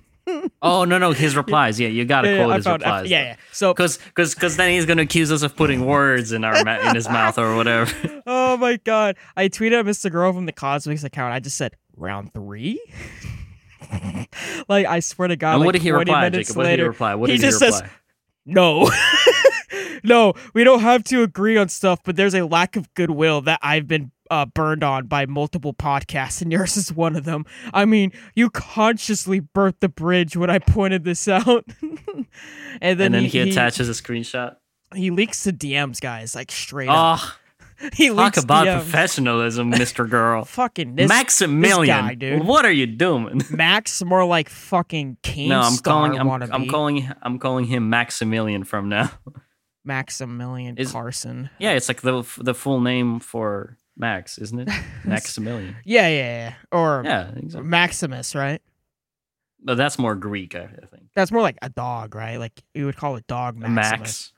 oh 0.61 0.85
no, 0.85 0.97
no, 0.97 1.11
his 1.11 1.35
replies. 1.35 1.77
Yeah, 1.79 1.89
you 1.89 2.05
gotta 2.05 2.29
yeah, 2.29 2.33
yeah, 2.35 2.39
quote 2.43 2.51
I 2.51 2.55
his 2.55 2.65
replies. 2.67 3.09
yeah, 3.09 3.21
yeah. 3.23 3.35
So, 3.51 3.73
Because, 3.73 3.97
because, 3.97 4.33
because 4.33 4.55
then 4.55 4.71
he's 4.71 4.85
gonna 4.85 5.01
accuse 5.01 5.29
us 5.31 5.41
of 5.43 5.55
putting 5.57 5.85
words 5.85 6.31
in 6.31 6.45
our 6.45 6.63
ma- 6.63 6.79
in 6.89 6.95
his 6.95 7.09
mouth 7.09 7.37
or 7.37 7.55
whatever. 7.57 7.91
oh 8.25 8.55
my 8.57 8.77
god, 8.77 9.17
I 9.35 9.49
tweeted 9.49 9.79
at 9.79 9.85
Mr. 9.85 10.09
Girl 10.09 10.31
from 10.31 10.45
the 10.45 10.53
Cosmics 10.53 11.03
account. 11.03 11.33
I 11.33 11.39
just 11.41 11.57
said 11.57 11.75
round 11.97 12.33
three. 12.33 12.81
like 14.69 14.85
I 14.85 14.99
swear 15.01 15.27
to 15.27 15.35
God, 15.35 15.51
and 15.53 15.59
like 15.59 15.65
what 15.67 15.71
did 15.73 15.81
he 15.81 15.91
reply, 15.91 16.29
Jacob? 16.29 16.55
What 16.55 16.63
did 16.63 16.79
he 16.79 16.85
reply? 16.85 17.15
What 17.15 17.27
did 17.27 17.33
he 17.33 17.37
did 17.39 17.47
just 17.51 17.61
he 17.61 17.65
says, 17.71 17.81
reply? 17.81 17.89
No. 18.45 18.89
no, 20.03 20.33
we 20.53 20.63
don't 20.63 20.81
have 20.81 21.03
to 21.05 21.23
agree 21.23 21.57
on 21.57 21.69
stuff, 21.69 21.99
but 22.03 22.15
there's 22.15 22.35
a 22.35 22.45
lack 22.45 22.75
of 22.75 22.93
goodwill 22.93 23.41
that 23.41 23.59
I've 23.61 23.87
been 23.87 24.11
uh, 24.29 24.45
burned 24.45 24.83
on 24.83 25.07
by 25.07 25.25
multiple 25.25 25.73
podcasts, 25.73 26.41
and 26.41 26.51
yours 26.51 26.77
is 26.77 26.91
one 26.91 27.15
of 27.15 27.23
them. 27.23 27.45
I 27.73 27.85
mean, 27.85 28.11
you 28.35 28.49
consciously 28.49 29.39
burnt 29.39 29.79
the 29.79 29.89
bridge 29.89 30.35
when 30.35 30.49
I 30.49 30.59
pointed 30.59 31.03
this 31.03 31.27
out. 31.27 31.65
and 31.81 32.27
then, 32.81 33.01
and 33.01 33.13
then 33.13 33.23
he, 33.23 33.27
he, 33.27 33.49
attaches 33.51 33.89
a 33.89 33.93
screenshot. 33.93 34.55
he 34.95 35.11
leaks 35.11 35.43
to 35.43 35.53
DMs, 35.53 36.01
guys, 36.01 36.35
like 36.35 36.51
straight 36.51 36.89
up. 36.89 37.19
He 37.94 38.09
talk 38.09 38.38
about 38.38 38.68
DMs. 38.68 38.74
Um, 38.75 38.80
professionalism, 38.81 39.69
Mister 39.69 40.06
Girl. 40.06 40.45
Fucking 40.45 40.95
this 40.95 41.09
Maximilian, 41.09 42.06
guy, 42.06 42.13
dude. 42.15 42.44
what 42.45 42.65
are 42.65 42.71
you 42.71 42.85
doing? 42.88 43.41
Max 43.51 44.03
more 44.03 44.25
like 44.25 44.50
fucking 44.50 45.18
King 45.21 45.50
no, 45.50 45.62
I'm 45.62 45.77
calling. 45.77 46.18
I'm. 46.19 46.30
I'm 46.30 46.68
calling. 46.68 47.09
I'm 47.21 47.39
calling 47.39 47.65
him 47.65 47.89
Maximilian 47.89 48.63
from 48.63 48.89
now. 48.89 49.12
Maximilian 49.85 50.77
Is- 50.77 50.91
Carson. 50.91 51.50
Yeah, 51.59 51.71
it's 51.71 51.88
like 51.88 52.01
the 52.01 52.24
the 52.38 52.53
full 52.53 52.80
name 52.81 53.19
for 53.19 53.77
Max, 53.97 54.38
isn't 54.38 54.59
it? 54.59 54.69
Maximilian. 55.03 55.75
Yeah, 55.83 56.07
yeah, 56.07 56.15
yeah. 56.47 56.53
Or 56.71 57.03
Yeah, 57.06 57.31
exactly. 57.36 57.69
Maximus, 57.69 58.36
right? 58.36 58.62
But 59.65 59.75
that's 59.75 59.97
more 60.00 60.15
Greek, 60.15 60.56
I 60.56 60.63
I 60.63 60.86
think. 60.88 61.07
That's 61.15 61.31
more 61.31 61.41
like 61.41 61.57
a 61.62 61.69
dog, 61.69 62.15
right? 62.15 62.38
Like 62.38 62.53
you 62.74 62.86
would 62.86 62.95
call 62.97 63.15
a 63.15 63.21
dog 63.21 63.57
Maximus. 63.57 63.75
Max. 64.00 64.32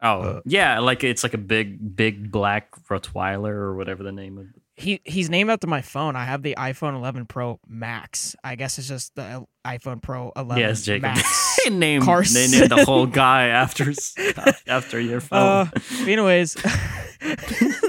Oh, 0.00 0.20
Uh, 0.20 0.40
yeah, 0.44 0.78
like 0.78 1.02
it's 1.04 1.22
like 1.22 1.34
a 1.34 1.38
big, 1.38 1.96
big 1.96 2.30
black 2.30 2.70
Rottweiler 2.88 3.50
or 3.50 3.74
whatever 3.76 4.02
the 4.02 4.12
name 4.12 4.38
of. 4.38 4.46
He 4.76 5.00
he's 5.04 5.28
named 5.28 5.50
after 5.50 5.66
my 5.66 5.82
phone. 5.82 6.14
I 6.14 6.24
have 6.24 6.42
the 6.44 6.54
iPhone 6.56 6.94
11 6.94 7.26
Pro 7.26 7.58
Max. 7.66 8.36
I 8.44 8.54
guess 8.54 8.78
it's 8.78 8.86
just 8.86 9.12
the 9.16 9.44
iPhone 9.66 10.00
Pro 10.00 10.30
11 10.36 10.56
Yes, 10.60 10.82
Jacob. 10.82 11.02
Max. 11.02 11.58
they 11.64 11.70
named 11.70 12.04
Carson. 12.04 12.48
they 12.48 12.58
named 12.58 12.70
the 12.70 12.84
whole 12.84 13.06
guy 13.06 13.48
after 13.48 13.92
after 14.68 15.00
your 15.00 15.20
uh, 15.32 15.64
phone. 15.64 16.08
anyways, 16.08 16.54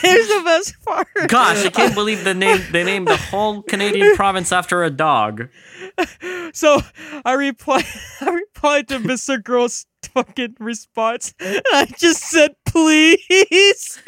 here's 0.00 0.28
the 0.28 0.42
best 0.44 0.74
part. 0.84 1.08
Gosh, 1.28 1.64
I 1.64 1.70
can't 1.70 1.94
believe 1.94 2.24
the 2.24 2.34
name 2.34 2.60
they 2.70 2.84
named 2.84 3.08
the 3.08 3.16
whole 3.16 3.62
Canadian 3.62 4.14
province 4.16 4.52
after 4.52 4.82
a 4.84 4.90
dog. 4.90 5.48
So 6.52 6.80
I 7.24 7.32
replied. 7.34 7.84
I 8.20 8.30
replied 8.30 8.88
to 8.88 8.98
Mr. 8.98 9.42
Girl's 9.42 9.86
fucking 10.14 10.56
response. 10.60 11.34
And 11.40 11.62
I 11.72 11.86
just 11.86 12.22
said, 12.22 12.56
"Please." 12.64 14.02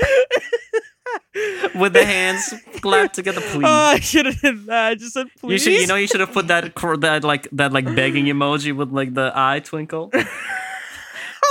With 1.74 1.92
the 1.94 2.04
hands 2.04 2.52
clapped 2.80 3.14
together, 3.14 3.40
please. 3.40 3.64
Oh, 3.66 3.92
I 3.96 4.00
should 4.00 4.26
have 4.26 4.40
did 4.40 4.66
that. 4.66 4.88
I 4.88 4.94
just 4.94 5.14
said, 5.14 5.26
please. 5.38 5.52
you 5.52 5.58
should, 5.58 5.80
you 5.80 5.86
know, 5.86 5.94
you 5.96 6.06
should 6.06 6.20
have 6.20 6.32
put 6.32 6.48
that 6.48 6.74
that 7.00 7.24
like 7.24 7.48
that 7.52 7.72
like 7.72 7.84
begging 7.94 8.26
emoji 8.26 8.74
with 8.76 8.90
like 8.92 9.14
the 9.14 9.32
eye 9.34 9.60
twinkle. 9.60 10.10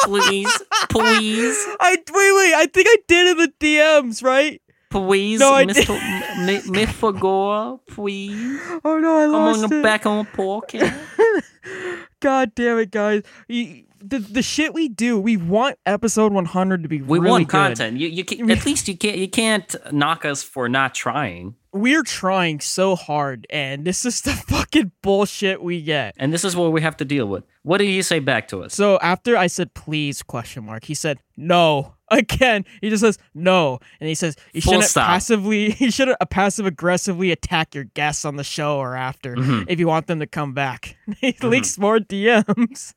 please, 0.04 0.62
please, 0.90 1.58
I 1.80 1.96
wait, 1.96 2.08
wait. 2.12 2.54
I 2.56 2.68
think 2.74 2.88
I 2.90 2.98
did 3.08 3.28
in 3.28 3.38
the 3.38 3.54
DMs, 3.60 4.24
right? 4.24 4.62
please, 4.90 5.40
No, 5.40 5.52
Mr. 5.66 5.90
M- 6.00 6.50
M- 6.50 6.62
Mr. 6.64 7.20
Gore, 7.20 7.80
please, 7.90 8.60
Oh 8.86 8.98
no, 9.00 9.18
I 9.18 9.26
lost 9.26 9.62
come 9.62 9.72
on 9.74 9.80
it. 9.80 9.84
back 9.84 10.06
on 10.06 10.26
pocket. 10.28 10.92
God 12.20 12.56
damn 12.56 12.80
it, 12.80 12.92
guys! 12.92 13.24
You- 13.48 13.84
the 14.00 14.20
the 14.20 14.42
shit 14.44 14.76
we 14.76 14.88
do, 14.90 15.20
we 15.20 15.38
want 15.38 15.78
episode 15.86 16.32
100 16.32 16.84
to 16.84 16.88
be 16.90 17.02
We 17.02 17.18
really 17.18 17.32
want 17.32 17.48
good. 17.48 17.58
content. 17.58 17.98
You, 17.98 18.08
you 18.08 18.24
can, 18.24 18.50
at 18.52 18.64
least 18.64 18.88
you 18.88 18.96
can't 18.96 19.18
you 19.18 19.28
can't 19.28 19.76
knock 19.92 20.24
us 20.24 20.44
for 20.44 20.70
not 20.70 20.94
trying. 20.94 21.56
We're 21.78 22.04
trying 22.04 22.60
so 22.60 22.96
hard, 22.96 23.46
and 23.50 23.86
this 23.86 24.06
is 24.06 24.22
the 24.22 24.32
fucking 24.48 24.92
bullshit 25.02 25.62
we 25.62 25.82
get. 25.82 26.16
And 26.18 26.34
this 26.34 26.44
is 26.44 26.56
what 26.56 26.72
we 26.72 26.82
have 26.82 26.98
to 26.98 27.06
deal 27.06 27.26
with. 27.28 27.44
What 27.64 27.78
did 27.80 27.86
you 27.90 28.04
say 28.04 28.20
back 28.20 28.48
to 28.50 28.64
us? 28.64 28.74
So 28.74 28.98
after 29.00 29.36
I 29.38 29.48
said 29.48 29.74
please 29.74 30.24
question 30.24 30.66
mark, 30.66 30.86
he 30.86 30.94
said 30.94 31.20
no 31.36 31.94
again. 32.12 32.64
He 32.82 32.90
just 32.90 33.02
says 33.02 33.18
no, 33.34 33.80
and 34.00 34.08
he 34.08 34.16
says 34.16 34.36
you 34.54 34.62
Full 34.62 34.74
shouldn't 34.74 34.90
stop. 34.90 35.08
passively 35.08 35.74
you 35.80 35.92
shouldn't 35.92 36.18
passive 36.30 36.66
aggressively 36.66 37.32
attack 37.32 37.76
your 37.76 37.84
guests 37.84 38.24
on 38.26 38.36
the 38.38 38.44
show 38.44 38.78
or 38.78 38.96
after 38.96 39.36
Mhm. 39.36 39.66
if 39.68 39.80
you 39.80 39.88
want 39.88 40.08
them 40.08 40.20
to 40.20 40.28
come 40.28 40.54
back. 40.54 40.96
he 41.20 41.36
leaks 41.44 41.78
more 41.78 42.00
DMs. 42.00 42.94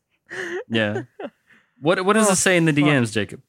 Yeah. 0.69 1.03
What 1.79 2.05
what 2.05 2.13
does 2.13 2.29
Oh, 2.29 2.33
it 2.33 2.37
say 2.37 2.55
in 2.57 2.65
the 2.65 2.71
fuck. 2.73 2.83
DMs, 2.83 3.11
Jacob? 3.13 3.41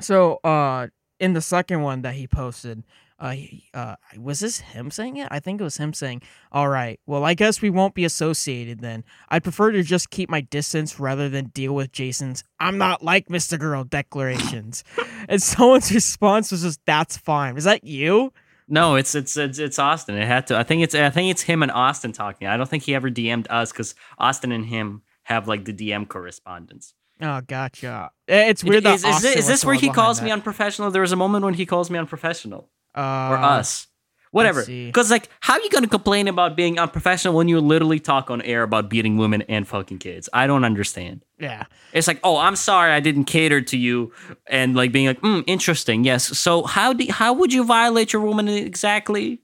So 0.00 0.36
uh 0.44 0.88
in 1.20 1.32
the 1.34 1.40
second 1.40 1.82
one 1.82 2.02
that 2.02 2.14
he 2.14 2.26
posted, 2.26 2.82
uh, 3.20 3.34
uh 3.74 3.96
was 4.18 4.40
this 4.40 4.60
him 4.60 4.90
saying 4.90 5.16
it? 5.16 5.28
I 5.30 5.40
think 5.40 5.60
it 5.60 5.64
was 5.64 5.76
him 5.76 5.92
saying, 5.92 6.22
"All 6.52 6.68
right, 6.68 7.00
well, 7.06 7.24
I 7.24 7.34
guess 7.34 7.60
we 7.60 7.70
won't 7.70 7.94
be 7.94 8.04
associated 8.04 8.80
then. 8.80 9.04
I'd 9.28 9.42
prefer 9.42 9.72
to 9.72 9.82
just 9.82 10.10
keep 10.10 10.30
my 10.30 10.40
distance 10.40 11.00
rather 11.00 11.28
than 11.28 11.46
deal 11.46 11.74
with 11.74 11.92
Jason's 11.92 12.44
I'm 12.60 12.78
not 12.78 13.02
like 13.02 13.28
Mr. 13.28 13.58
Girl 13.58 13.84
declarations." 13.84 14.84
and 15.28 15.42
someone's 15.42 15.92
response 15.92 16.52
was 16.52 16.62
just, 16.62 16.80
"That's 16.86 17.16
fine." 17.16 17.56
Is 17.56 17.64
that 17.64 17.84
you? 17.84 18.32
No, 18.68 18.96
it's 18.96 19.14
it's 19.14 19.36
it's 19.36 19.58
it's 19.58 19.78
Austin. 19.78 20.16
It 20.16 20.26
had 20.26 20.46
to. 20.48 20.58
I 20.58 20.62
think 20.62 20.82
it's 20.82 20.94
I 20.94 21.10
think 21.10 21.30
it's 21.30 21.42
him 21.42 21.62
and 21.62 21.72
Austin 21.72 22.12
talking. 22.12 22.46
I 22.48 22.56
don't 22.56 22.68
think 22.68 22.82
he 22.82 22.94
ever 22.94 23.10
DM'd 23.10 23.48
us 23.50 23.72
because 23.72 23.94
Austin 24.18 24.52
and 24.52 24.66
him 24.66 25.02
have 25.24 25.48
like 25.48 25.64
the 25.64 25.72
DM 25.72 26.06
correspondence. 26.06 26.94
Oh, 27.20 27.40
gotcha. 27.40 28.10
Eh, 28.28 28.48
It's 28.48 28.62
weird 28.62 28.84
that 28.84 28.94
is, 28.94 29.04
is, 29.04 29.22
this, 29.22 29.36
is 29.36 29.46
this 29.46 29.64
where 29.64 29.74
he 29.74 29.90
calls 29.90 30.22
me 30.22 30.30
unprofessional? 30.30 30.90
There 30.90 31.02
was 31.02 31.12
a 31.12 31.16
moment 31.16 31.44
when 31.44 31.54
he 31.54 31.66
calls 31.66 31.90
me 31.90 31.98
unprofessional. 31.98 32.70
Uh, 32.94 33.28
or 33.30 33.36
us. 33.36 33.88
Whatever. 34.30 34.64
Because, 34.64 35.10
like, 35.10 35.30
how 35.40 35.54
are 35.54 35.60
you 35.60 35.70
going 35.70 35.84
to 35.84 35.88
complain 35.90 36.28
about 36.28 36.54
being 36.54 36.78
unprofessional 36.78 37.34
when 37.34 37.48
you 37.48 37.60
literally 37.60 37.98
talk 37.98 38.30
on 38.30 38.42
air 38.42 38.62
about 38.62 38.90
beating 38.90 39.16
women 39.16 39.42
and 39.42 39.66
fucking 39.66 39.98
kids? 39.98 40.28
I 40.32 40.46
don't 40.46 40.64
understand. 40.64 41.24
Yeah. 41.38 41.64
It's 41.92 42.06
like, 42.06 42.20
oh, 42.22 42.36
I'm 42.36 42.56
sorry 42.56 42.92
I 42.92 43.00
didn't 43.00 43.24
cater 43.24 43.62
to 43.62 43.76
you, 43.76 44.12
and 44.46 44.76
like 44.76 44.92
being 44.92 45.06
like, 45.06 45.20
mm, 45.22 45.44
interesting, 45.46 46.04
yes. 46.04 46.38
So 46.38 46.64
how 46.64 46.92
do 46.92 47.06
how 47.10 47.32
would 47.32 47.52
you 47.52 47.64
violate 47.64 48.12
your 48.12 48.22
woman 48.22 48.48
exactly? 48.48 49.40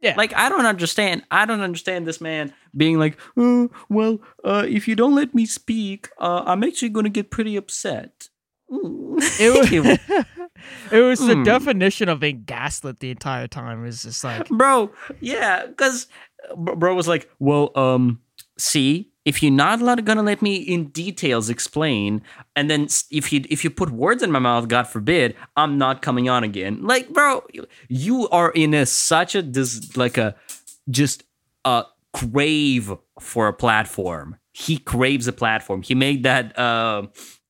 Yeah. 0.00 0.14
Like 0.16 0.34
I 0.36 0.48
don't 0.48 0.66
understand. 0.66 1.24
I 1.30 1.44
don't 1.44 1.60
understand 1.60 2.06
this 2.06 2.20
man 2.20 2.54
being 2.76 2.98
like, 2.98 3.18
oh, 3.36 3.70
well, 3.88 4.20
uh, 4.44 4.64
if 4.68 4.86
you 4.86 4.94
don't 4.94 5.14
let 5.14 5.34
me 5.34 5.46
speak, 5.46 6.08
uh, 6.18 6.44
I'm 6.46 6.62
actually 6.62 6.90
going 6.90 7.04
to 7.04 7.10
get 7.10 7.30
pretty 7.30 7.56
upset. 7.56 8.28
Mm. 8.70 9.18
It 9.40 9.82
was, 9.82 10.26
it 10.92 11.00
was 11.00 11.18
the 11.20 11.34
Hmm. 11.34 11.42
definition 11.44 12.08
of 12.08 12.20
being 12.20 12.42
gaslit 12.44 13.00
the 13.00 13.10
entire 13.10 13.46
time. 13.48 13.82
It 13.82 13.86
was 13.86 14.02
just 14.02 14.24
like, 14.24 14.48
bro 14.50 14.90
yeah 15.20 15.66
because 15.66 16.06
bro 16.56 16.94
was 16.94 17.08
like 17.08 17.28
well 17.38 17.70
um 17.76 18.20
see 18.56 19.10
if 19.24 19.42
you're 19.42 19.52
not 19.52 19.80
gonna 20.04 20.22
let 20.22 20.40
me 20.40 20.56
in 20.56 20.86
details 20.88 21.50
explain 21.50 22.22
and 22.56 22.70
then 22.70 22.86
if 23.10 23.32
you 23.32 23.44
if 23.50 23.64
you 23.64 23.70
put 23.70 23.90
words 23.90 24.22
in 24.22 24.30
my 24.30 24.38
mouth 24.38 24.68
god 24.68 24.84
forbid 24.84 25.34
i'm 25.56 25.76
not 25.78 26.00
coming 26.00 26.28
on 26.28 26.44
again 26.44 26.80
like 26.82 27.12
bro 27.12 27.42
you 27.88 28.28
are 28.30 28.50
in 28.52 28.72
a 28.72 28.86
such 28.86 29.34
a 29.34 29.42
dis 29.42 29.96
like 29.96 30.16
a 30.16 30.34
just 30.88 31.24
a 31.64 31.84
crave 32.14 32.92
for 33.20 33.48
a 33.48 33.52
platform 33.52 34.36
he 34.52 34.78
craves 34.78 35.26
a 35.28 35.32
platform 35.32 35.82
he 35.82 35.94
made 35.94 36.22
that 36.22 36.56
uh 36.58 37.02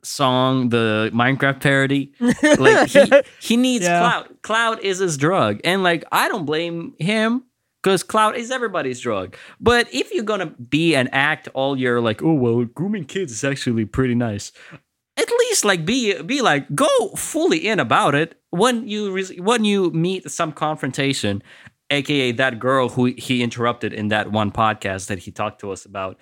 song 0.03 0.69
the 0.69 1.11
minecraft 1.15 1.61
parody 1.61 2.13
like 2.59 2.89
he, 2.89 3.13
he 3.41 3.57
needs 3.57 3.85
Yeah. 3.85 4.01
clout. 4.01 4.43
Clout 4.43 4.83
is 4.85 4.99
his 4.99 5.17
drug. 5.17 5.61
And 5.65 5.83
like 5.83 6.05
i 6.13 6.29
don't 6.29 6.45
blame 6.47 6.95
him 6.99 7.45
because 7.83 8.03
clout 8.03 8.37
is 8.37 8.51
everybody's 8.51 9.01
drug. 9.01 9.37
But 9.61 9.87
if 9.93 10.13
you're 10.13 10.25
gonna 10.25 10.47
be 10.47 10.95
and 10.95 11.09
act 11.13 11.49
all 11.55 11.77
your 11.79 12.01
like 12.01 12.23
oh 12.23 12.33
well 12.35 12.65
grooming 12.65 13.05
kids 13.05 13.33
is 13.33 13.45
actually 13.45 13.85
pretty 13.85 14.15
nice 14.15 14.53
at 15.17 15.29
least 15.41 15.65
like 15.65 15.85
be 15.85 16.21
be 16.23 16.43
like 16.43 16.73
go 16.75 17.09
fully 17.17 17.67
in 17.67 17.81
about 17.81 18.15
it. 18.15 18.41
When 18.51 18.87
you 18.89 19.11
re- 19.13 19.39
when 19.41 19.65
you 19.65 19.91
meet 19.91 20.31
some 20.31 20.53
confrontation 20.53 21.43
aka 21.91 22.33
that 22.33 22.59
girl 22.59 22.91
who 22.91 23.07
he 23.17 23.43
interrupted 23.43 23.93
in 23.93 24.09
that 24.09 24.31
one 24.31 24.53
podcast 24.53 25.07
that 25.09 25.19
he 25.21 25.31
talked 25.31 25.61
to 25.61 25.71
us 25.73 25.85
about 25.87 26.19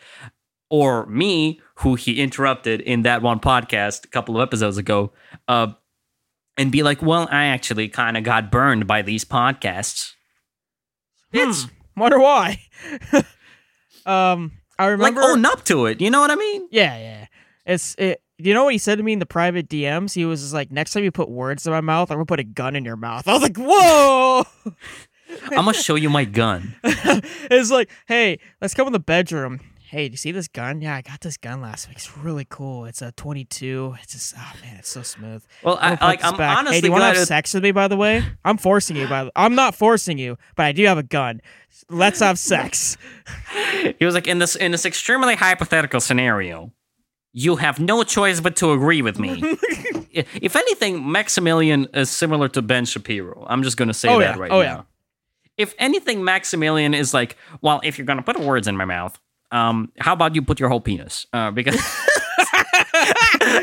or 0.70 1.06
me 1.06 1.60
who 1.76 1.94
he 1.94 2.20
interrupted 2.20 2.80
in 2.80 3.02
that 3.02 3.22
one 3.22 3.38
podcast 3.40 4.04
a 4.04 4.08
couple 4.08 4.36
of 4.36 4.46
episodes 4.46 4.76
ago 4.78 5.12
uh 5.48 5.68
and 6.56 6.72
be 6.72 6.82
like 6.82 7.00
well 7.02 7.28
i 7.30 7.44
actually 7.46 7.88
kind 7.88 8.16
of 8.16 8.24
got 8.24 8.50
burned 8.50 8.86
by 8.86 9.02
these 9.02 9.24
podcasts 9.24 10.12
it's 11.32 11.64
hmm, 11.64 12.00
wonder 12.00 12.18
why. 12.18 12.60
um, 14.06 14.52
I 14.78 14.86
remember. 14.86 15.20
like 15.20 15.30
own 15.30 15.44
up 15.44 15.64
to 15.64 15.86
it 15.86 16.00
you 16.00 16.10
know 16.10 16.20
what 16.20 16.30
i 16.30 16.36
mean 16.36 16.68
Yeah, 16.70 16.96
yeah. 16.98 17.26
It's 17.66 17.96
it. 17.98 18.22
You 18.38 18.54
know 18.54 18.64
what 18.64 18.74
he 18.74 18.78
said 18.78 18.98
to 18.98 19.02
me 19.02 19.12
in 19.12 19.18
the 19.18 19.26
private 19.26 19.68
DMs? 19.68 20.14
He 20.14 20.24
was 20.24 20.54
like, 20.54 20.70
"Next 20.70 20.92
time 20.92 21.02
you 21.02 21.10
put 21.10 21.28
words 21.28 21.66
in 21.66 21.72
my 21.72 21.80
mouth, 21.80 22.10
I'm 22.12 22.16
gonna 22.18 22.26
put 22.26 22.38
a 22.38 22.44
gun 22.44 22.76
in 22.76 22.84
your 22.84 22.96
mouth." 22.96 23.26
I 23.26 23.32
was 23.32 23.42
like, 23.42 23.56
"Whoa!" 23.56 24.44
i'm 25.50 25.64
gonna 25.64 25.74
show 25.74 25.96
you 25.96 26.08
my 26.08 26.24
gun 26.24 26.76
it's 26.84 27.70
like, 27.72 27.90
"Hey, 28.06 28.38
let's 28.60 28.72
come 28.74 28.86
in 28.86 28.92
the 28.92 29.00
bedroom." 29.00 29.58
Hey, 29.88 30.08
do 30.08 30.12
you 30.12 30.16
see 30.16 30.32
this 30.32 30.48
gun? 30.48 30.80
Yeah, 30.80 30.96
I 30.96 31.02
got 31.02 31.20
this 31.20 31.36
gun 31.36 31.60
last 31.60 31.86
week. 31.86 31.96
It's 31.98 32.16
really 32.18 32.44
cool. 32.48 32.86
It's 32.86 33.02
a 33.02 33.12
22. 33.12 33.94
It's 34.02 34.12
just, 34.14 34.34
oh 34.36 34.52
man, 34.60 34.76
it's 34.78 34.88
so 34.88 35.02
smooth. 35.02 35.44
well 35.62 35.78
I, 35.80 35.90
like 36.04 36.24
i'm 36.24 36.36
back. 36.36 36.58
honestly 36.58 36.76
Hey, 36.76 36.80
do 36.80 36.86
you 36.88 36.92
want 36.92 37.02
to 37.02 37.06
have 37.06 37.16
it- 37.16 37.26
sex 37.26 37.54
with 37.54 37.62
me? 37.62 37.70
By 37.70 37.86
the 37.86 37.96
way, 37.96 38.24
I'm 38.44 38.58
forcing 38.58 38.96
you. 38.96 39.06
By 39.06 39.24
the, 39.24 39.32
I'm 39.36 39.54
not 39.54 39.76
forcing 39.76 40.18
you, 40.18 40.38
but 40.56 40.66
I 40.66 40.72
do 40.72 40.84
have 40.86 40.98
a 40.98 41.04
gun. 41.04 41.40
Let's 41.88 42.18
have 42.18 42.36
sex. 42.38 42.96
he 43.98 44.04
was 44.04 44.14
like 44.14 44.26
in 44.26 44.38
this 44.40 44.56
in 44.56 44.72
this 44.72 44.84
extremely 44.84 45.34
hypothetical 45.36 46.00
scenario 46.00 46.72
you 47.38 47.56
have 47.56 47.78
no 47.78 48.02
choice 48.02 48.40
but 48.40 48.56
to 48.56 48.72
agree 48.72 49.02
with 49.02 49.18
me 49.18 49.38
if 50.10 50.56
anything 50.56 51.12
maximilian 51.12 51.86
is 51.92 52.08
similar 52.08 52.48
to 52.48 52.62
ben 52.62 52.86
shapiro 52.86 53.44
i'm 53.50 53.62
just 53.62 53.76
gonna 53.76 53.92
say 53.92 54.08
Oh, 54.08 54.18
that 54.20 54.36
yeah. 54.36 54.40
right 54.40 54.50
Oh, 54.50 54.62
now 54.62 54.64
yeah. 54.64 54.82
if 55.58 55.74
anything 55.78 56.24
maximilian 56.24 56.94
is 56.94 57.12
like 57.12 57.36
well 57.60 57.82
if 57.84 57.98
you're 57.98 58.06
gonna 58.06 58.22
put 58.22 58.40
words 58.40 58.66
in 58.66 58.74
my 58.74 58.86
mouth 58.86 59.20
um 59.52 59.90
how 59.98 60.12
about 60.12 60.34
you 60.34 60.42
put 60.42 60.58
your 60.60 60.68
whole 60.68 60.80
penis 60.80 61.26
uh 61.32 61.50
because 61.50 61.76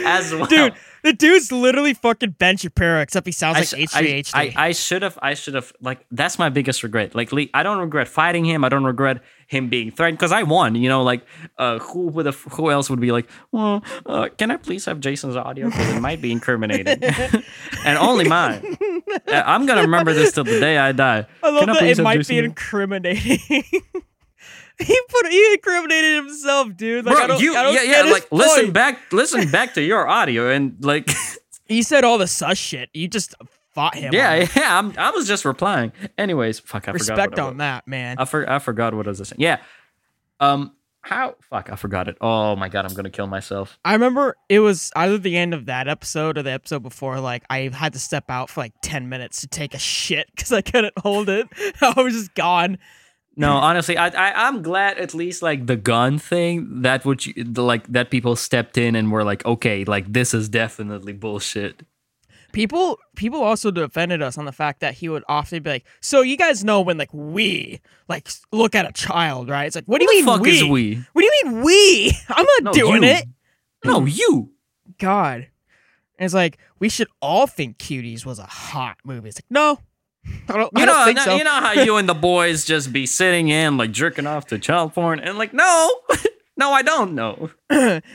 as 0.06 0.34
well 0.34 0.46
Dude, 0.46 0.74
the 1.04 1.12
dude's 1.14 1.52
literally 1.52 1.94
fucking 1.94 2.32
Ben 2.40 2.56
Shapiro, 2.56 3.02
except 3.02 3.26
he 3.26 3.34
sounds 3.34 3.58
I 3.58 3.60
like 3.60 3.90
sh- 3.90 3.94
H3H3. 3.96 4.32
I, 4.34 4.42
I, 4.42 4.68
I 4.68 4.72
should 4.72 5.02
have 5.02 5.20
I 5.22 5.34
should 5.34 5.54
have 5.56 5.74
like 5.82 6.06
that's 6.12 6.40
my 6.40 6.48
biggest 6.50 6.82
regret. 6.82 7.14
Like 7.14 7.34
Lee, 7.34 7.50
I 7.54 7.62
don't 7.64 7.80
regret 7.80 8.08
fighting 8.08 8.46
him. 8.46 8.64
I 8.64 8.70
don't 8.70 8.86
regret 8.86 9.22
him 9.48 9.68
being 9.68 9.92
threatened 9.92 10.18
because 10.18 10.32
I 10.32 10.44
won. 10.44 10.76
You 10.76 10.88
know, 10.88 11.04
like 11.04 11.26
uh, 11.58 11.80
who 11.80 12.08
would 12.08 12.26
have, 12.26 12.40
who 12.54 12.72
else 12.72 12.90
would 12.90 13.02
be 13.02 13.12
like, 13.12 13.30
well, 13.52 13.84
uh, 14.06 14.30
can 14.38 14.50
I 14.50 14.56
please 14.58 14.86
have 14.86 15.02
Jason's 15.02 15.36
audio 15.36 15.68
because 15.70 15.90
it 15.90 16.00
might 16.00 16.22
be 16.22 16.32
incriminating, 16.32 17.04
and 17.86 17.98
only 17.98 18.28
mine. 18.28 18.78
Uh, 19.28 19.44
I'm 19.46 19.66
gonna 19.66 19.82
remember 19.82 20.14
this 20.14 20.32
till 20.32 20.46
the 20.46 20.60
day 20.60 20.78
I 20.78 20.94
die. 20.94 21.28
I 21.44 21.50
love 21.50 21.66
Can 21.66 21.68
that 21.74 21.80
please 21.80 21.92
it 21.92 21.98
have 21.98 22.04
might 22.06 22.28
be 22.28 22.38
incriminating. 22.40 23.64
he 24.80 25.00
put 25.10 25.28
he 25.32 25.54
incriminated 25.54 26.16
himself, 26.26 26.76
dude. 26.76 27.06
Like, 27.06 27.16
I 27.16 27.20
Bro, 27.20 27.28
don't, 27.28 27.42
you 27.42 27.56
I 27.56 27.64
don't 27.64 27.74
yeah 27.74 28.04
yeah 28.04 28.12
like 28.12 28.32
listen 28.32 28.64
point. 28.66 28.74
back 28.74 29.12
listen 29.14 29.50
back 29.52 29.74
to 29.76 29.82
your 29.82 30.08
audio 30.08 30.50
and 30.50 30.76
like 30.84 31.10
He 31.66 31.82
said 31.82 32.04
all 32.04 32.18
the 32.18 32.28
sus 32.28 32.58
shit. 32.58 32.90
You 32.94 33.08
just 33.08 33.36
fought 33.74 33.96
him. 33.96 34.14
yeah 34.14 34.48
yeah 34.56 34.78
I'm, 34.80 34.94
I 34.98 35.12
was 35.12 35.28
just 35.28 35.46
replying. 35.46 35.92
Anyways, 36.18 36.60
fuck 36.60 36.88
I 36.88 36.92
forgot. 36.94 37.18
Respect 37.18 37.40
I 37.40 37.44
on 37.44 37.58
that, 37.58 37.88
man. 37.88 38.18
I, 38.20 38.26
for, 38.26 38.50
I 38.50 38.60
forgot 38.60 38.94
what 38.94 39.08
I 39.08 39.12
was 39.12 39.28
saying. 39.28 39.40
Yeah. 39.40 39.60
Um. 40.40 40.74
How? 41.02 41.36
Fuck. 41.50 41.70
I 41.70 41.76
forgot 41.76 42.08
it. 42.08 42.18
Oh 42.22 42.56
my 42.56 42.70
god. 42.70 42.86
I'm 42.86 42.94
gonna 42.94 43.10
kill 43.10 43.28
myself. 43.28 43.78
I 43.84 43.92
remember 43.94 44.38
it 44.48 44.60
was 44.60 44.90
either 44.96 45.18
the 45.18 45.36
end 45.36 45.54
of 45.54 45.66
that 45.66 45.88
episode 45.90 46.38
or 46.38 46.44
the 46.44 46.52
episode 46.52 46.82
before. 46.82 47.20
Like 47.20 47.44
I 47.50 47.70
had 47.74 47.92
to 47.94 48.00
step 48.00 48.30
out 48.30 48.50
for 48.50 48.62
like 48.62 48.74
ten 48.82 49.10
minutes 49.10 49.42
to 49.42 49.48
take 49.48 49.74
a 49.74 49.80
shit 49.80 50.28
because 50.36 50.52
I 50.54 50.62
couldn't 50.62 50.98
hold 50.98 51.28
it. 51.30 51.48
I 51.82 51.94
was 52.02 52.14
just 52.14 52.34
gone. 52.36 52.78
No, 53.36 53.54
honestly, 53.54 53.98
I, 53.98 54.08
I 54.10 54.48
I'm 54.48 54.62
glad 54.62 54.98
at 55.00 55.14
least 55.16 55.42
like 55.42 55.66
the 55.66 55.76
gun 55.76 56.20
thing 56.20 56.82
that 56.84 57.04
would 57.04 57.26
you, 57.26 57.34
like 57.56 57.88
that 57.92 58.12
people 58.12 58.36
stepped 58.36 58.78
in 58.78 58.96
and 58.96 59.12
were 59.12 59.24
like, 59.24 59.44
okay, 59.46 59.84
like 59.86 60.12
this 60.14 60.34
is 60.34 60.50
definitely 60.50 61.14
bullshit. 61.14 61.82
People 62.52 63.00
people 63.16 63.42
also 63.42 63.72
defended 63.72 64.22
us 64.22 64.38
on 64.38 64.46
the 64.46 64.52
fact 64.52 64.82
that 64.82 64.94
he 64.94 65.10
would 65.10 65.24
often 65.28 65.64
be 65.64 65.70
like, 65.72 65.86
"So 66.02 66.22
you 66.22 66.38
guys 66.38 66.64
know 66.64 66.82
when 66.82 67.00
like 67.00 67.12
we 67.12 67.82
like 68.08 68.30
look 68.52 68.76
at 68.76 68.88
a 68.88 68.92
child, 68.92 69.50
right? 69.50 69.66
It's 69.66 69.76
like, 69.76 69.86
what 69.86 70.00
do 70.00 70.06
you 70.06 70.12
the 70.12 70.16
mean 70.18 70.26
fuck 70.26 70.42
we? 70.42 70.52
is 70.52 70.64
we? 70.70 70.96
What 71.14 71.22
do 71.24 71.26
you 71.26 71.44
mean 71.52 71.64
we? 71.64 72.12
I'm 72.30 72.46
not 72.46 72.64
No, 72.66 72.72
doing 72.74 73.02
you. 73.02 73.10
it. 73.10 73.26
No, 73.84 74.06
you. 74.06 74.52
God. 75.00 75.48
And 76.20 76.26
it's 76.26 76.36
like 76.36 76.60
we 76.78 76.90
should 76.90 77.08
all 77.24 77.48
think 77.48 77.80
Cuties 77.80 78.24
was 78.24 78.38
a 78.38 78.44
hot 78.46 78.98
movie. 79.04 79.30
It's 79.30 79.38
like 79.40 79.50
no, 79.50 79.80
I 80.50 80.54
don't. 80.58 80.72
You 80.76 80.84
I 80.84 80.86
don't 80.86 80.98
know, 81.00 81.06
think 81.06 81.18
no- 81.18 81.24
so. 81.24 81.36
you 81.36 81.44
know 81.44 81.52
how 81.52 81.72
you 81.74 81.98
and 81.98 82.08
the 82.08 82.14
boys 82.32 82.66
just 82.66 82.92
be 82.94 83.06
sitting 83.06 83.50
in 83.50 83.78
like 83.78 83.92
jerking 83.92 84.28
off 84.28 84.48
to 84.48 84.60
child 84.60 84.94
porn 84.94 85.20
and 85.20 85.38
like, 85.38 85.54
no, 85.54 85.90
no, 86.58 86.72
I 86.72 86.82
don't 86.82 87.14
know. 87.16 87.50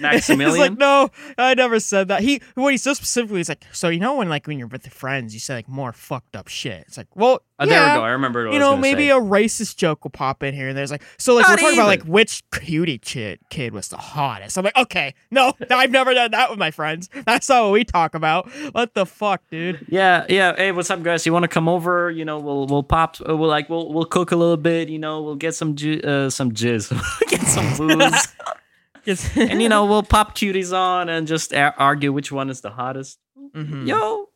Maximilian. 0.00 0.58
like 0.58 0.78
no, 0.78 1.10
I 1.36 1.54
never 1.54 1.80
said 1.80 2.08
that. 2.08 2.20
He 2.22 2.40
what 2.54 2.72
he 2.72 2.78
so 2.78 2.94
specifically 2.94 3.40
is 3.40 3.48
like. 3.48 3.64
So 3.72 3.88
you 3.88 4.00
know 4.00 4.16
when 4.16 4.28
like 4.28 4.46
when 4.46 4.58
you're 4.58 4.68
with 4.68 4.84
your 4.84 4.92
friends, 4.92 5.34
you 5.34 5.40
say 5.40 5.54
like 5.54 5.68
more 5.68 5.92
fucked 5.92 6.36
up 6.36 6.48
shit. 6.48 6.84
It's 6.86 6.96
like 6.96 7.14
well, 7.14 7.42
Oh, 7.60 7.64
yeah, 7.64 7.70
there 7.86 7.94
we 7.94 7.98
go. 7.98 8.04
I 8.04 8.08
remember. 8.10 8.44
What 8.46 8.54
You 8.54 8.60
I 8.60 8.68
was 8.70 8.76
know, 8.76 8.80
maybe 8.80 9.06
say. 9.08 9.10
a 9.10 9.16
racist 9.20 9.76
joke 9.76 10.04
will 10.04 10.12
pop 10.12 10.42
in 10.44 10.54
here 10.54 10.68
and 10.68 10.78
there's 10.78 10.90
like 10.92 11.02
so 11.16 11.34
like 11.34 11.42
Not 11.42 11.50
we're 11.50 11.56
talking 11.56 11.78
about 11.78 11.86
like 11.88 12.02
which 12.04 12.42
cutie 12.52 12.98
kid 12.98 13.40
kid 13.50 13.72
was 13.72 13.88
the 13.88 13.96
hottest. 13.96 14.56
I'm 14.56 14.64
like, 14.64 14.76
okay, 14.76 15.14
no, 15.32 15.52
I've 15.70 15.90
never 15.90 16.14
done 16.14 16.30
that 16.30 16.50
with 16.50 16.58
my 16.58 16.70
friends. 16.70 17.10
That's 17.26 17.48
not 17.48 17.64
what 17.64 17.72
we 17.72 17.84
talk 17.84 18.14
about. 18.14 18.48
What 18.72 18.94
the 18.94 19.04
fuck, 19.06 19.42
dude? 19.50 19.84
Yeah, 19.88 20.24
yeah. 20.28 20.54
Hey, 20.54 20.70
what's 20.72 20.90
up, 20.90 21.02
guys? 21.02 21.26
You 21.26 21.32
want 21.32 21.42
to 21.44 21.48
come 21.48 21.68
over? 21.68 22.10
You 22.10 22.24
know, 22.24 22.38
we'll 22.38 22.66
we'll 22.66 22.82
pop. 22.84 23.16
uh, 23.28 23.36
We'll 23.36 23.48
like 23.50 23.68
we'll 23.68 23.92
we'll 23.92 24.04
cook 24.04 24.30
a 24.30 24.36
little 24.36 24.56
bit. 24.56 24.88
You 24.88 24.98
know, 25.00 25.22
we'll 25.22 25.34
get 25.36 25.54
some 25.54 25.74
ju- 25.74 26.00
uh, 26.04 26.30
some 26.30 26.52
jizz, 26.52 26.90
get 27.28 27.40
some 27.42 27.76
booze, 27.88 28.28
Just- 29.04 29.36
and 29.36 29.60
you 29.62 29.68
know, 29.68 29.84
we'll 29.86 30.02
pop 30.02 30.36
cuties 30.36 30.72
on 30.76 31.08
and 31.08 31.26
just 31.26 31.52
a- 31.52 31.74
argue 31.76 32.12
which 32.12 32.30
one 32.30 32.50
is 32.50 32.60
the 32.60 32.70
hottest. 32.70 33.18
Mhm. 33.56 33.86
Yo, 33.88 34.28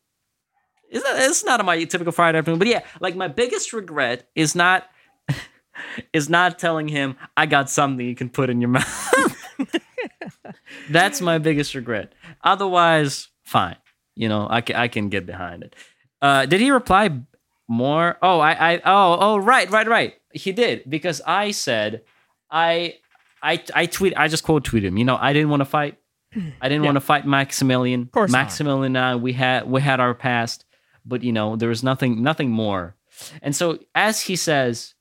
is 0.92 1.02
that 1.02 1.16
it's 1.28 1.42
not 1.44 1.64
my 1.64 1.82
typical 1.84 2.12
Friday 2.12 2.38
afternoon, 2.38 2.58
but 2.61 2.68
yeah, 2.68 2.82
like 3.00 3.16
my 3.16 3.26
biggest 3.28 3.72
regret 3.72 4.28
is 4.37 4.54
not 4.54 4.88
is 6.12 6.28
not 6.28 6.58
telling 6.58 6.87
him 6.88 7.16
I 7.37 7.46
got 7.46 7.68
something 7.70 8.06
you 8.06 8.14
can 8.14 8.28
put 8.28 8.49
in 8.50 8.61
your 8.61 8.68
mouth. 8.70 9.44
That's 10.90 11.20
my 11.20 11.38
biggest 11.38 11.75
regret. 11.75 12.12
Otherwise, 12.44 13.28
fine. 13.44 13.76
You 14.14 14.28
know, 14.28 14.46
I 14.50 14.61
can 14.61 14.76
I 14.76 14.88
can 14.88 15.08
get 15.08 15.26
behind 15.26 15.62
it. 15.62 15.75
Uh, 16.20 16.46
did 16.46 16.61
he 16.61 16.70
reply 16.70 17.11
more? 17.68 18.18
Oh, 18.22 18.40
I 18.40 18.75
I 18.75 18.76
oh 18.84 19.16
oh 19.20 19.37
right 19.38 19.70
right 19.70 19.88
right. 19.88 20.14
He 20.32 20.52
did 20.52 20.82
because 20.88 21.20
I 21.26 21.50
said 21.52 22.02
I 22.50 22.96
I 23.42 23.62
I 23.75 23.87
tweet 23.87 24.14
I 24.16 24.28
just 24.28 24.44
quote 24.44 24.64
tweeted 24.64 24.84
him. 24.84 24.99
You 24.99 25.04
know, 25.04 25.16
I 25.20 25.32
didn't 25.32 25.49
want 25.50 25.61
to 25.61 25.64
fight. 25.66 25.99
I 26.34 26.68
didn't 26.68 26.82
Yeah. 26.82 26.88
want 26.88 26.96
to 26.96 27.00
fight 27.00 27.26
Maximilian. 27.26 28.06
course 28.06 28.30
not. 28.32 28.38
Maximilian 28.38 28.96
and 28.96 29.04
I 29.04 29.16
we 29.16 29.32
had 29.32 29.68
we 29.70 29.80
had 29.80 30.00
our 30.00 30.14
past, 30.14 30.64
but 31.04 31.23
you 31.23 31.32
know 31.32 31.56
there 31.56 31.68
was 31.68 31.82
nothing 31.82 32.23
nothing 32.23 32.50
more. 32.50 32.97
And 33.42 33.54
so 33.54 33.78
as 33.94 34.23
he 34.23 34.37
says, 34.37 34.94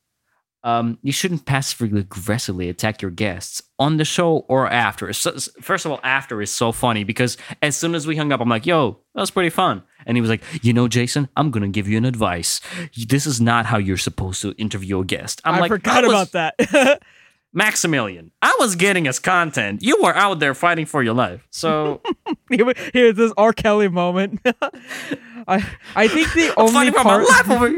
um, 0.64 1.00
you 1.02 1.12
shouldn't 1.12 1.46
passively 1.46 2.00
aggressively 2.00 2.70
attack 2.70 3.02
your 3.02 3.10
guests 3.10 3.64
on 3.80 3.98
the 3.98 4.06
show 4.06 4.46
or 4.48 4.70
after. 4.70 5.12
So, 5.12 5.32
first 5.60 5.86
of 5.86 5.92
all, 5.92 6.00
after 6.04 6.40
is 6.40 6.52
so 6.52 6.72
funny 6.72 7.04
because 7.04 7.36
as 7.64 7.76
soon 7.76 7.96
as 7.96 8.06
we 8.06 8.16
hung 8.16 8.32
up, 8.32 8.42
I'm 8.42 8.50
like, 8.50 8.68
"Yo, 8.68 9.00
that 9.16 9.22
was 9.22 9.32
pretty 9.32 9.50
fun." 9.50 9.82
And 10.06 10.16
he 10.18 10.22
was 10.22 10.30
like, 10.30 10.44
"You 10.62 10.74
know, 10.74 10.88
Jason, 10.88 11.30
I'm 11.36 11.50
gonna 11.50 11.68
give 11.70 11.88
you 11.88 11.98
an 11.98 12.06
advice. 12.06 12.62
This 13.08 13.26
is 13.26 13.42
not 13.42 13.66
how 13.66 13.78
you're 13.80 13.98
supposed 13.98 14.42
to 14.44 14.52
interview 14.52 15.00
a 15.00 15.06
guest." 15.06 15.42
I'm 15.44 15.56
I 15.56 15.60
like, 15.62 15.70
forgot 15.72 16.04
"I 16.04 16.08
was- 16.08 16.30
about 16.34 16.56
that. 16.68 17.02
Maximilian, 17.54 18.32
I 18.42 18.56
was 18.60 18.76
getting 18.76 19.08
us 19.08 19.20
content. 19.20 19.82
You 19.84 20.02
were 20.02 20.16
out 20.16 20.40
there 20.40 20.54
fighting 20.54 20.86
for 20.86 21.04
your 21.04 21.14
life. 21.14 21.46
So 21.52 22.02
Here's 22.50 23.16
this 23.16 23.34
R. 23.38 23.54
Kelly 23.54 23.90
moment. 23.90 24.40
I 25.48 25.66
I 25.96 26.08
think 26.08 26.34
the 26.34 26.54
I'm 26.58 26.68
only 26.76 26.92
fighting 26.92 26.94
for 26.94 27.04
my 27.04 27.58
part. 27.58 27.74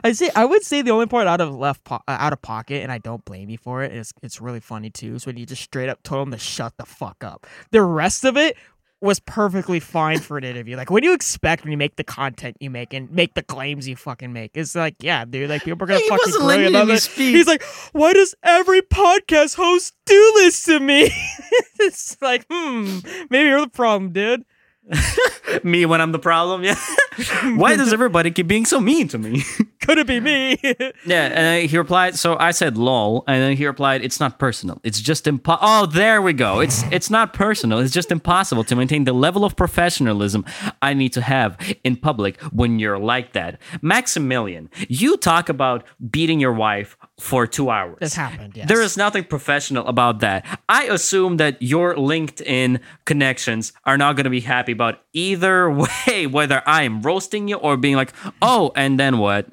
I 0.04 0.12
say 0.12 0.30
I 0.34 0.44
would 0.44 0.62
say 0.62 0.80
the 0.82 0.92
only 0.92 1.06
part 1.06 1.26
out 1.26 1.40
of 1.40 1.54
left 1.54 1.84
po- 1.84 1.96
uh, 2.06 2.16
out 2.20 2.32
of 2.32 2.40
pocket, 2.40 2.82
and 2.82 2.92
I 2.92 2.98
don't 2.98 3.24
blame 3.24 3.50
you 3.50 3.58
for 3.58 3.82
it. 3.82 3.92
it. 3.92 3.98
Is 3.98 4.12
it's 4.22 4.40
really 4.40 4.60
funny 4.60 4.90
too. 4.90 5.16
Is 5.16 5.26
when 5.26 5.36
you 5.36 5.44
just 5.44 5.62
straight 5.62 5.88
up 5.88 6.02
told 6.02 6.28
him 6.28 6.32
to 6.32 6.38
shut 6.38 6.76
the 6.78 6.86
fuck 6.86 7.22
up. 7.24 7.46
The 7.72 7.82
rest 7.82 8.24
of 8.24 8.36
it 8.36 8.56
was 9.00 9.20
perfectly 9.20 9.78
fine 9.80 10.18
for 10.18 10.38
an 10.38 10.44
interview. 10.44 10.76
Like, 10.76 10.90
what 10.90 11.02
do 11.02 11.08
you 11.08 11.14
expect 11.14 11.62
when 11.62 11.70
you 11.70 11.78
make 11.78 11.96
the 11.96 12.04
content 12.04 12.56
you 12.60 12.68
make 12.70 12.92
and 12.92 13.10
make 13.10 13.34
the 13.34 13.42
claims 13.42 13.86
you 13.86 13.94
fucking 13.96 14.32
make? 14.32 14.52
It's 14.54 14.74
like, 14.74 14.96
yeah, 15.00 15.24
dude, 15.24 15.48
like 15.48 15.62
people 15.62 15.84
are 15.84 15.86
gonna 15.86 16.00
He 16.00 16.08
fucking 16.08 16.24
wasn't 16.26 16.44
grill 16.44 16.60
you 16.62 16.68
about 16.68 16.88
me 16.88 16.94
it. 16.94 17.02
speak. 17.02 17.34
He's 17.34 17.46
like, 17.46 17.62
why 17.92 18.12
does 18.12 18.34
every 18.42 18.82
podcast 18.82 19.54
host 19.56 19.94
do 20.06 20.32
this 20.36 20.64
to 20.64 20.80
me? 20.80 21.10
it's 21.80 22.16
like, 22.20 22.44
hmm, 22.50 22.98
maybe 23.30 23.48
you're 23.48 23.60
the 23.60 23.68
problem, 23.68 24.12
dude. 24.12 24.44
me 25.64 25.86
when 25.86 26.00
I'm 26.00 26.12
the 26.12 26.18
problem. 26.18 26.64
Yeah. 26.64 26.78
Why 27.56 27.76
does 27.76 27.92
everybody 27.92 28.30
keep 28.30 28.46
being 28.46 28.64
so 28.64 28.80
mean 28.80 29.08
to 29.08 29.18
me? 29.18 29.42
Could 29.82 29.98
it 29.98 30.06
be 30.06 30.20
me? 30.20 30.58
yeah. 31.06 31.26
And 31.32 31.68
he 31.68 31.78
replied. 31.78 32.16
So 32.16 32.36
I 32.38 32.50
said 32.50 32.76
lol, 32.76 33.24
and 33.26 33.42
then 33.42 33.56
he 33.56 33.66
replied, 33.66 34.04
"It's 34.04 34.20
not 34.20 34.38
personal. 34.38 34.80
It's 34.84 35.00
just 35.00 35.24
impo." 35.24 35.58
Oh, 35.60 35.86
there 35.86 36.20
we 36.20 36.32
go. 36.32 36.60
It's 36.60 36.82
it's 36.92 37.10
not 37.10 37.32
personal. 37.32 37.78
It's 37.78 37.92
just 37.92 38.12
impossible 38.12 38.64
to 38.64 38.76
maintain 38.76 39.04
the 39.04 39.12
level 39.12 39.44
of 39.44 39.56
professionalism 39.56 40.44
I 40.82 40.94
need 40.94 41.12
to 41.14 41.22
have 41.22 41.58
in 41.84 41.96
public 41.96 42.40
when 42.52 42.78
you're 42.78 42.98
like 42.98 43.32
that. 43.32 43.60
Maximilian, 43.82 44.70
you 44.88 45.16
talk 45.16 45.48
about 45.48 45.84
beating 46.10 46.38
your 46.40 46.52
wife 46.52 46.96
for 47.20 47.46
two 47.46 47.68
hours. 47.68 47.96
this 48.00 48.14
happened. 48.14 48.56
Yes. 48.56 48.68
There 48.68 48.80
is 48.80 48.96
nothing 48.96 49.24
professional 49.24 49.86
about 49.86 50.20
that. 50.20 50.46
I 50.68 50.84
assume 50.84 51.36
that 51.38 51.60
your 51.60 51.94
LinkedIn 51.96 52.80
connections 53.06 53.72
are 53.84 53.98
not 53.98 54.14
going 54.16 54.24
to 54.24 54.30
be 54.30 54.40
happy 54.40 54.72
about 54.72 55.00
either 55.12 55.68
way, 56.06 56.26
whether 56.26 56.62
I 56.66 56.82
am 56.84 57.02
roasting 57.02 57.48
you 57.48 57.56
or 57.56 57.76
being 57.76 57.96
like, 57.96 58.12
oh, 58.40 58.70
and 58.76 58.98
then 59.00 59.18
what? 59.18 59.46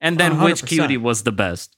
And 0.00 0.18
then 0.18 0.40
which 0.40 0.62
100%. 0.62 0.66
cutie 0.68 0.96
was 0.96 1.22
the 1.22 1.32
best? 1.32 1.76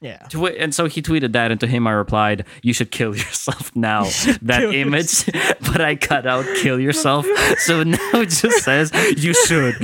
yeah. 0.00 0.28
And 0.58 0.72
so 0.72 0.86
he 0.86 1.02
tweeted 1.02 1.32
that, 1.32 1.50
and 1.50 1.58
to 1.60 1.66
him 1.66 1.86
I 1.88 1.90
replied, 1.92 2.44
"You 2.62 2.72
should 2.72 2.92
kill 2.92 3.16
yourself 3.24 3.74
now." 3.74 4.04
that 4.42 4.62
image, 4.72 5.26
but 5.60 5.80
I 5.80 5.96
cut 5.96 6.24
out 6.26 6.46
"kill 6.62 6.78
yourself," 6.78 7.26
so 7.58 7.82
now 7.82 7.98
it 8.14 8.30
just 8.30 8.62
says 8.64 8.92
"you 9.16 9.34
should." 9.34 9.74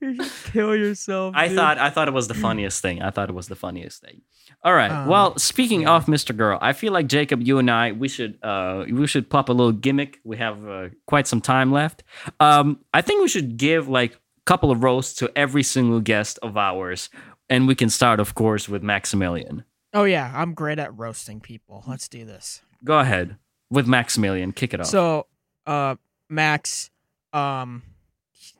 You 0.00 0.14
should 0.24 0.32
kill 0.52 0.74
yourself. 0.76 1.34
I 1.36 1.48
dude. 1.48 1.56
thought 1.56 1.78
I 1.78 1.90
thought 1.90 2.08
it 2.08 2.14
was 2.14 2.28
the 2.28 2.34
funniest 2.34 2.82
thing. 2.82 3.02
I 3.02 3.10
thought 3.10 3.28
it 3.28 3.34
was 3.34 3.48
the 3.48 3.56
funniest 3.56 4.00
thing. 4.02 4.22
All 4.62 4.74
right. 4.74 4.90
Um, 4.90 5.08
well, 5.08 5.38
speaking 5.38 5.86
of 5.86 6.06
Mr. 6.06 6.36
Girl, 6.36 6.58
I 6.60 6.72
feel 6.72 6.92
like 6.92 7.06
Jacob, 7.06 7.42
you 7.42 7.58
and 7.58 7.70
I, 7.70 7.92
we 7.92 8.08
should 8.08 8.38
uh 8.42 8.84
we 8.90 9.06
should 9.06 9.28
pop 9.30 9.48
a 9.48 9.52
little 9.52 9.72
gimmick. 9.72 10.18
We 10.24 10.36
have 10.36 10.66
uh, 10.68 10.88
quite 11.06 11.26
some 11.26 11.40
time 11.40 11.72
left. 11.72 12.02
Um, 12.40 12.80
I 12.92 13.02
think 13.02 13.22
we 13.22 13.28
should 13.28 13.56
give 13.56 13.88
like 13.88 14.14
a 14.14 14.18
couple 14.46 14.70
of 14.70 14.82
roasts 14.82 15.14
to 15.20 15.30
every 15.36 15.62
single 15.62 16.00
guest 16.00 16.38
of 16.42 16.56
ours, 16.56 17.08
and 17.48 17.66
we 17.66 17.74
can 17.74 17.88
start, 17.90 18.20
of 18.20 18.34
course, 18.34 18.68
with 18.68 18.82
Maximilian. 18.82 19.64
Oh 19.92 20.04
yeah, 20.04 20.32
I'm 20.34 20.54
great 20.54 20.78
at 20.78 20.96
roasting 20.96 21.40
people. 21.40 21.84
Let's 21.86 22.08
do 22.08 22.24
this. 22.24 22.62
Go 22.84 22.98
ahead 22.98 23.36
with 23.70 23.86
Maximilian. 23.86 24.52
Kick 24.52 24.74
it 24.74 24.80
off. 24.80 24.86
So, 24.86 25.26
uh, 25.66 25.96
Max, 26.28 26.90
um, 27.32 27.82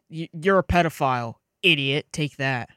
you're 0.08 0.58
a 0.58 0.64
pedophile, 0.64 1.36
idiot. 1.62 2.06
Take 2.12 2.36
that. 2.38 2.68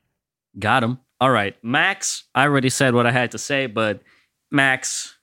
Got 0.60 0.84
him. 0.84 1.00
All 1.22 1.32
right, 1.32 1.56
Max. 1.64 2.24
I 2.36 2.44
already 2.44 2.70
said 2.70 2.94
what 2.94 3.06
I 3.08 3.12
had 3.12 3.32
to 3.32 3.38
say, 3.38 3.66
but 3.68 4.02
Max, 4.52 5.16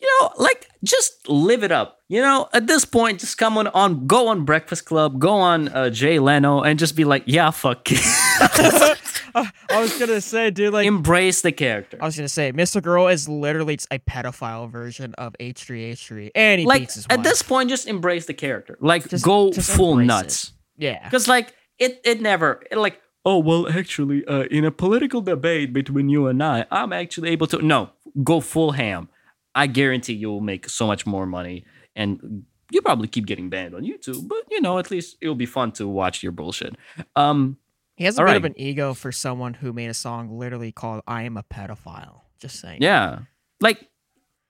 you 0.00 0.08
know, 0.20 0.30
like 0.38 0.68
just 0.84 1.28
live 1.28 1.64
it 1.64 1.72
up. 1.72 1.98
You 2.08 2.22
know, 2.22 2.48
at 2.52 2.66
this 2.66 2.84
point, 2.84 3.20
just 3.20 3.36
come 3.36 3.58
on, 3.58 3.66
on 3.68 4.06
go 4.06 4.28
on 4.28 4.44
Breakfast 4.44 4.84
Club, 4.86 5.18
go 5.18 5.30
on 5.34 5.68
uh, 5.68 5.90
Jay 5.90 6.18
Leno, 6.18 6.62
and 6.62 6.78
just 6.78 6.94
be 6.96 7.04
like, 7.04 7.24
yeah, 7.26 7.50
fuck. 7.50 7.82
it." 7.90 7.98
I 9.34 9.80
was 9.82 9.98
gonna 9.98 10.20
say, 10.20 10.50
dude, 10.50 10.72
like. 10.72 10.86
Embrace 10.86 11.42
the 11.42 11.52
character. 11.52 11.98
I 12.00 12.06
was 12.06 12.16
gonna 12.16 12.28
say, 12.28 12.52
Mr. 12.52 12.82
Girl 12.82 13.08
is 13.08 13.28
literally 13.28 13.78
a 13.90 13.98
pedophile 13.98 14.70
version 14.70 15.14
of 15.14 15.34
H3H3, 15.38 16.30
and 16.34 16.60
he 16.60 16.66
Like 16.66 16.82
beats 16.82 16.94
his 16.94 17.06
at 17.10 17.22
this 17.22 17.42
point, 17.42 17.68
just 17.68 17.86
embrace 17.86 18.26
the 18.26 18.34
character. 18.34 18.78
Like 18.80 19.08
Just- 19.08 19.24
go 19.24 19.52
just 19.52 19.70
full 19.70 19.92
embrace 19.98 20.06
nuts. 20.08 20.52
yeah, 20.76 21.04
Because 21.04 21.28
like 21.28 21.52
it, 21.78 22.00
it 22.04 22.20
never 22.20 22.62
it 22.70 22.78
like. 22.78 23.00
Oh 23.24 23.38
well, 23.38 23.68
actually, 23.68 24.24
uh, 24.26 24.44
in 24.44 24.64
a 24.64 24.70
political 24.70 25.20
debate 25.20 25.72
between 25.72 26.08
you 26.08 26.28
and 26.28 26.42
I, 26.42 26.66
I'm 26.70 26.92
actually 26.92 27.30
able 27.30 27.46
to 27.48 27.64
no 27.64 27.90
go 28.22 28.40
full 28.40 28.72
ham. 28.72 29.08
I 29.54 29.66
guarantee 29.66 30.14
you 30.14 30.30
will 30.30 30.40
make 30.40 30.68
so 30.68 30.86
much 30.86 31.04
more 31.04 31.26
money, 31.26 31.64
and 31.96 32.44
you 32.70 32.80
probably 32.80 33.08
keep 33.08 33.26
getting 33.26 33.50
banned 33.50 33.74
on 33.74 33.82
YouTube. 33.82 34.28
But 34.28 34.44
you 34.50 34.60
know, 34.60 34.78
at 34.78 34.90
least 34.90 35.16
it'll 35.20 35.34
be 35.34 35.46
fun 35.46 35.72
to 35.72 35.88
watch 35.88 36.22
your 36.22 36.32
bullshit. 36.32 36.76
Um, 37.16 37.58
he 37.96 38.04
has 38.04 38.16
a 38.16 38.20
bit 38.20 38.24
right. 38.24 38.36
of 38.36 38.44
an 38.44 38.54
ego 38.56 38.94
for 38.94 39.10
someone 39.10 39.54
who 39.54 39.72
made 39.72 39.88
a 39.88 39.94
song 39.94 40.38
literally 40.38 40.72
called 40.72 41.02
"I 41.06 41.22
Am 41.22 41.36
a 41.36 41.42
Pedophile." 41.42 42.20
Just 42.38 42.60
saying. 42.60 42.78
yeah, 42.80 43.20
like 43.60 43.88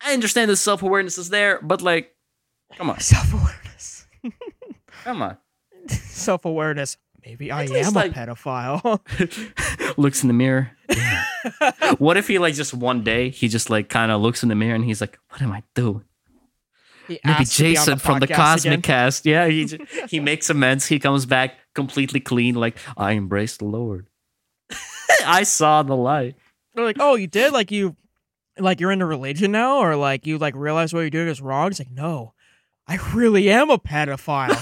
I 0.00 0.12
understand 0.12 0.50
the 0.50 0.56
self 0.56 0.82
awareness 0.82 1.18
is 1.18 1.30
there, 1.30 1.60
but 1.62 1.82
like, 1.82 2.14
come 2.76 2.90
on, 2.90 3.00
Self 3.00 3.32
awareness. 3.32 4.06
come 5.04 5.22
on. 5.22 5.38
Self 5.88 6.44
awareness. 6.44 6.96
Maybe 7.24 7.50
I 7.50 7.64
am 7.64 7.92
like- 7.94 8.12
a 8.12 8.14
pedophile. 8.14 9.96
looks 9.98 10.22
in 10.22 10.28
the 10.28 10.34
mirror. 10.34 10.70
what 11.98 12.16
if 12.16 12.28
he 12.28 12.38
like 12.38 12.54
just 12.54 12.72
one 12.72 13.02
day 13.02 13.30
he 13.30 13.48
just 13.48 13.68
like 13.70 13.88
kind 13.88 14.10
of 14.12 14.20
looks 14.20 14.42
in 14.42 14.48
the 14.48 14.54
mirror 14.54 14.74
and 14.74 14.84
he's 14.84 15.00
like, 15.00 15.18
"What 15.30 15.42
am 15.42 15.52
I 15.52 15.62
doing?" 15.74 16.04
Maybe 17.08 17.20
asked 17.24 17.56
to 17.56 17.62
be 17.62 17.68
on 17.70 17.74
Jason 17.86 17.98
from 17.98 18.20
the 18.20 18.26
Cosmic 18.26 18.72
again. 18.72 18.82
Cast. 18.82 19.26
Yeah, 19.26 19.46
he 19.46 19.64
j- 19.64 19.80
he 20.08 20.20
makes 20.20 20.48
amends. 20.50 20.86
He 20.86 20.98
comes 20.98 21.26
back 21.26 21.54
completely 21.74 22.20
clean. 22.20 22.54
Like 22.54 22.76
I 22.96 23.12
embrace 23.12 23.56
the 23.56 23.64
Lord. 23.64 24.08
I 25.26 25.42
saw 25.42 25.82
the 25.82 25.96
light. 25.96 26.36
They're 26.74 26.84
like, 26.84 26.98
"Oh, 27.00 27.16
you 27.16 27.26
did? 27.26 27.52
Like 27.52 27.70
you, 27.70 27.96
like 28.58 28.78
you're 28.80 28.92
into 28.92 29.06
religion 29.06 29.50
now, 29.52 29.78
or 29.78 29.96
like 29.96 30.26
you 30.26 30.38
like 30.38 30.54
realize 30.54 30.92
what 30.94 31.00
you're 31.00 31.10
doing 31.10 31.28
is 31.28 31.40
wrong?" 31.40 31.68
It's 31.68 31.78
like, 31.78 31.90
no, 31.90 32.34
I 32.86 32.96
really 33.12 33.50
am 33.50 33.70
a 33.70 33.78
pedophile. 33.78 34.56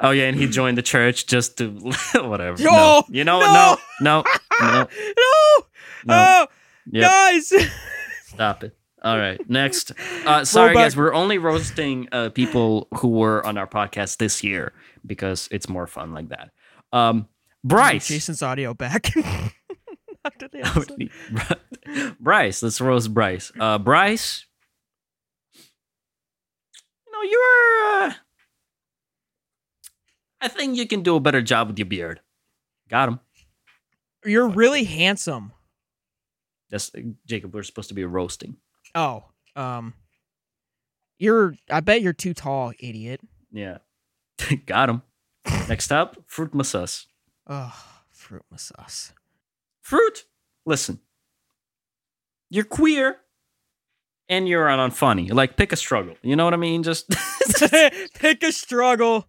Oh 0.00 0.10
yeah, 0.10 0.24
and 0.26 0.36
he 0.38 0.46
joined 0.48 0.78
the 0.78 0.82
church 0.82 1.26
just 1.26 1.58
to 1.58 1.70
whatever. 2.14 2.60
Yo, 2.62 2.70
no. 2.70 3.02
You 3.08 3.24
know 3.24 3.38
what? 3.38 3.78
no. 4.00 4.22
No, 4.22 4.24
no, 4.60 4.68
no, 4.70 4.86
no, 5.16 5.66
no. 6.06 6.14
oh, 6.14 6.46
Yep, 6.90 7.02
guys. 7.10 7.52
stop 8.26 8.64
it. 8.64 8.76
All 9.02 9.18
right, 9.18 9.38
next. 9.48 9.92
Uh, 10.26 10.44
sorry, 10.44 10.74
guys, 10.74 10.94
we're 10.96 11.14
only 11.14 11.38
roasting 11.38 12.06
uh, 12.12 12.28
people 12.28 12.86
who 12.98 13.08
were 13.08 13.44
on 13.46 13.56
our 13.56 13.66
podcast 13.66 14.18
this 14.18 14.44
year 14.44 14.72
because 15.06 15.48
it's 15.50 15.68
more 15.68 15.86
fun 15.86 16.12
like 16.12 16.28
that. 16.28 16.50
Um, 16.92 17.28
Bryce. 17.64 18.08
Jason's 18.08 18.42
audio 18.42 18.74
back. 18.74 19.06
After 20.24 20.48
the 20.48 20.58
episode. 20.66 22.16
Bryce, 22.20 22.62
let's 22.62 22.78
roast 22.80 23.14
Bryce. 23.14 23.50
Uh, 23.58 23.78
Bryce, 23.78 24.44
you 27.06 27.12
know 27.12 27.22
you're. 27.22 28.14
Uh, 30.40 30.44
I 30.44 30.48
think 30.48 30.76
you 30.76 30.86
can 30.86 31.02
do 31.02 31.16
a 31.16 31.20
better 31.20 31.42
job 31.42 31.68
with 31.68 31.78
your 31.78 31.86
beard. 31.86 32.20
Got 32.88 33.08
him. 33.08 33.20
You're 34.24 34.48
really 34.48 34.84
handsome. 34.84 35.52
That's 36.70 36.90
Jacob. 37.26 37.54
We're 37.54 37.62
supposed 37.62 37.88
to 37.88 37.94
be 37.94 38.04
roasting. 38.04 38.56
Oh, 38.94 39.24
um, 39.56 39.94
you're. 41.18 41.54
I 41.70 41.80
bet 41.80 42.02
you're 42.02 42.12
too 42.12 42.34
tall, 42.34 42.72
idiot. 42.78 43.20
Yeah, 43.50 43.78
got 44.66 44.90
him. 44.90 45.02
Next 45.68 45.92
up, 45.92 46.16
fruit 46.26 46.54
massas. 46.54 47.06
Oh, 47.46 47.74
fruit 48.10 48.44
massage. 48.50 49.10
Fruit. 49.80 50.24
Listen, 50.66 50.98
you're 52.50 52.64
queer, 52.64 53.16
and 54.28 54.46
you're 54.46 54.66
unfunny. 54.66 55.32
Like 55.32 55.56
pick 55.56 55.72
a 55.72 55.76
struggle. 55.76 56.16
You 56.22 56.36
know 56.36 56.44
what 56.44 56.54
I 56.54 56.58
mean? 56.58 56.82
Just 56.82 57.08
Pick 58.14 58.42
a 58.42 58.52
struggle. 58.52 59.26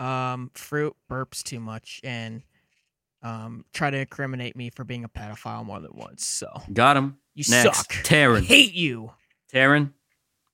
Um, 0.00 0.50
fruit 0.54 0.96
burps 1.10 1.42
too 1.42 1.60
much 1.60 2.00
and 2.02 2.42
um 3.22 3.66
try 3.74 3.90
to 3.90 3.98
incriminate 3.98 4.56
me 4.56 4.70
for 4.70 4.82
being 4.82 5.04
a 5.04 5.08
pedophile 5.10 5.64
more 5.64 5.78
than 5.78 5.90
once. 5.94 6.24
So 6.24 6.62
got 6.72 6.96
him. 6.96 7.18
you 7.34 7.44
Next, 7.50 7.76
suck. 7.78 7.86
I 7.92 8.02
Taryn. 8.02 8.42
hate 8.44 8.72
you. 8.72 9.12
Taryn, 9.52 9.92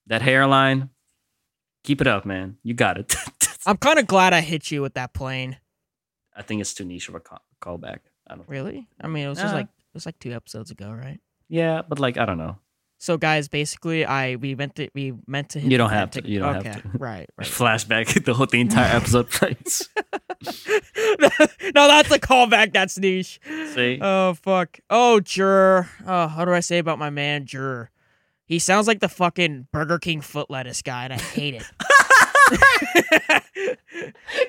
that 0.08 0.22
hairline. 0.22 0.90
Keep 1.84 2.00
it 2.00 2.08
up, 2.08 2.26
man. 2.26 2.56
You 2.64 2.74
got 2.74 2.98
it. 2.98 3.14
I'm 3.66 3.76
kind 3.76 3.98
of 4.00 4.06
glad 4.08 4.32
I 4.32 4.40
hit 4.40 4.70
you 4.72 4.82
with 4.82 4.94
that 4.94 5.14
plane. 5.14 5.56
I 6.34 6.42
think 6.42 6.60
it's 6.60 6.74
too 6.74 6.84
niche 6.84 7.08
of 7.08 7.14
a 7.14 7.20
call- 7.20 7.42
callback. 7.62 7.98
I 8.26 8.34
don't. 8.34 8.48
Really? 8.48 8.88
I 9.00 9.06
mean, 9.06 9.24
it 9.26 9.28
was 9.28 9.38
just 9.38 9.52
Uh. 9.54 9.58
like 9.58 9.66
it 9.66 9.94
was 9.94 10.04
like 10.06 10.18
two 10.18 10.32
episodes 10.32 10.72
ago, 10.72 10.90
right? 10.90 11.20
Yeah, 11.48 11.82
but 11.88 12.00
like 12.00 12.18
I 12.18 12.26
don't 12.26 12.38
know. 12.38 12.58
So 12.98 13.18
guys, 13.18 13.48
basically, 13.48 14.04
I 14.06 14.36
we 14.36 14.54
meant 14.54 14.74
to 14.76 14.88
we 14.94 15.12
meant 15.26 15.50
to. 15.50 15.60
Hit 15.60 15.70
You 15.70 15.76
don't 15.78 15.90
have 15.90 16.10
to. 16.12 16.26
You 16.28 16.38
don't 16.40 16.64
have 16.64 16.82
to. 16.82 16.88
Right, 16.98 17.28
right. 17.36 17.46
Flashback. 17.46 18.22
The 18.24 18.34
whole 18.34 18.46
the 18.46 18.60
entire 18.60 18.96
episode 18.96 19.28
plays. 19.30 19.88
no, 20.46 21.28
that's 21.88 22.10
a 22.10 22.18
callback. 22.18 22.72
That's 22.72 22.98
niche. 22.98 23.38
See? 23.74 23.98
Oh 24.00 24.34
fuck. 24.34 24.78
Oh, 24.90 25.20
Jur. 25.20 25.88
Oh, 26.06 26.26
how 26.28 26.44
do 26.44 26.52
I 26.52 26.60
say 26.60 26.78
about 26.78 26.98
my 26.98 27.10
man 27.10 27.44
Jur? 27.44 27.90
He 28.46 28.58
sounds 28.58 28.86
like 28.86 29.00
the 29.00 29.08
fucking 29.08 29.66
Burger 29.72 29.98
King 29.98 30.20
foot 30.20 30.48
lettuce 30.50 30.80
guy, 30.80 31.04
and 31.04 31.12
I 31.12 31.18
hate 31.18 31.54
it. 31.54 31.64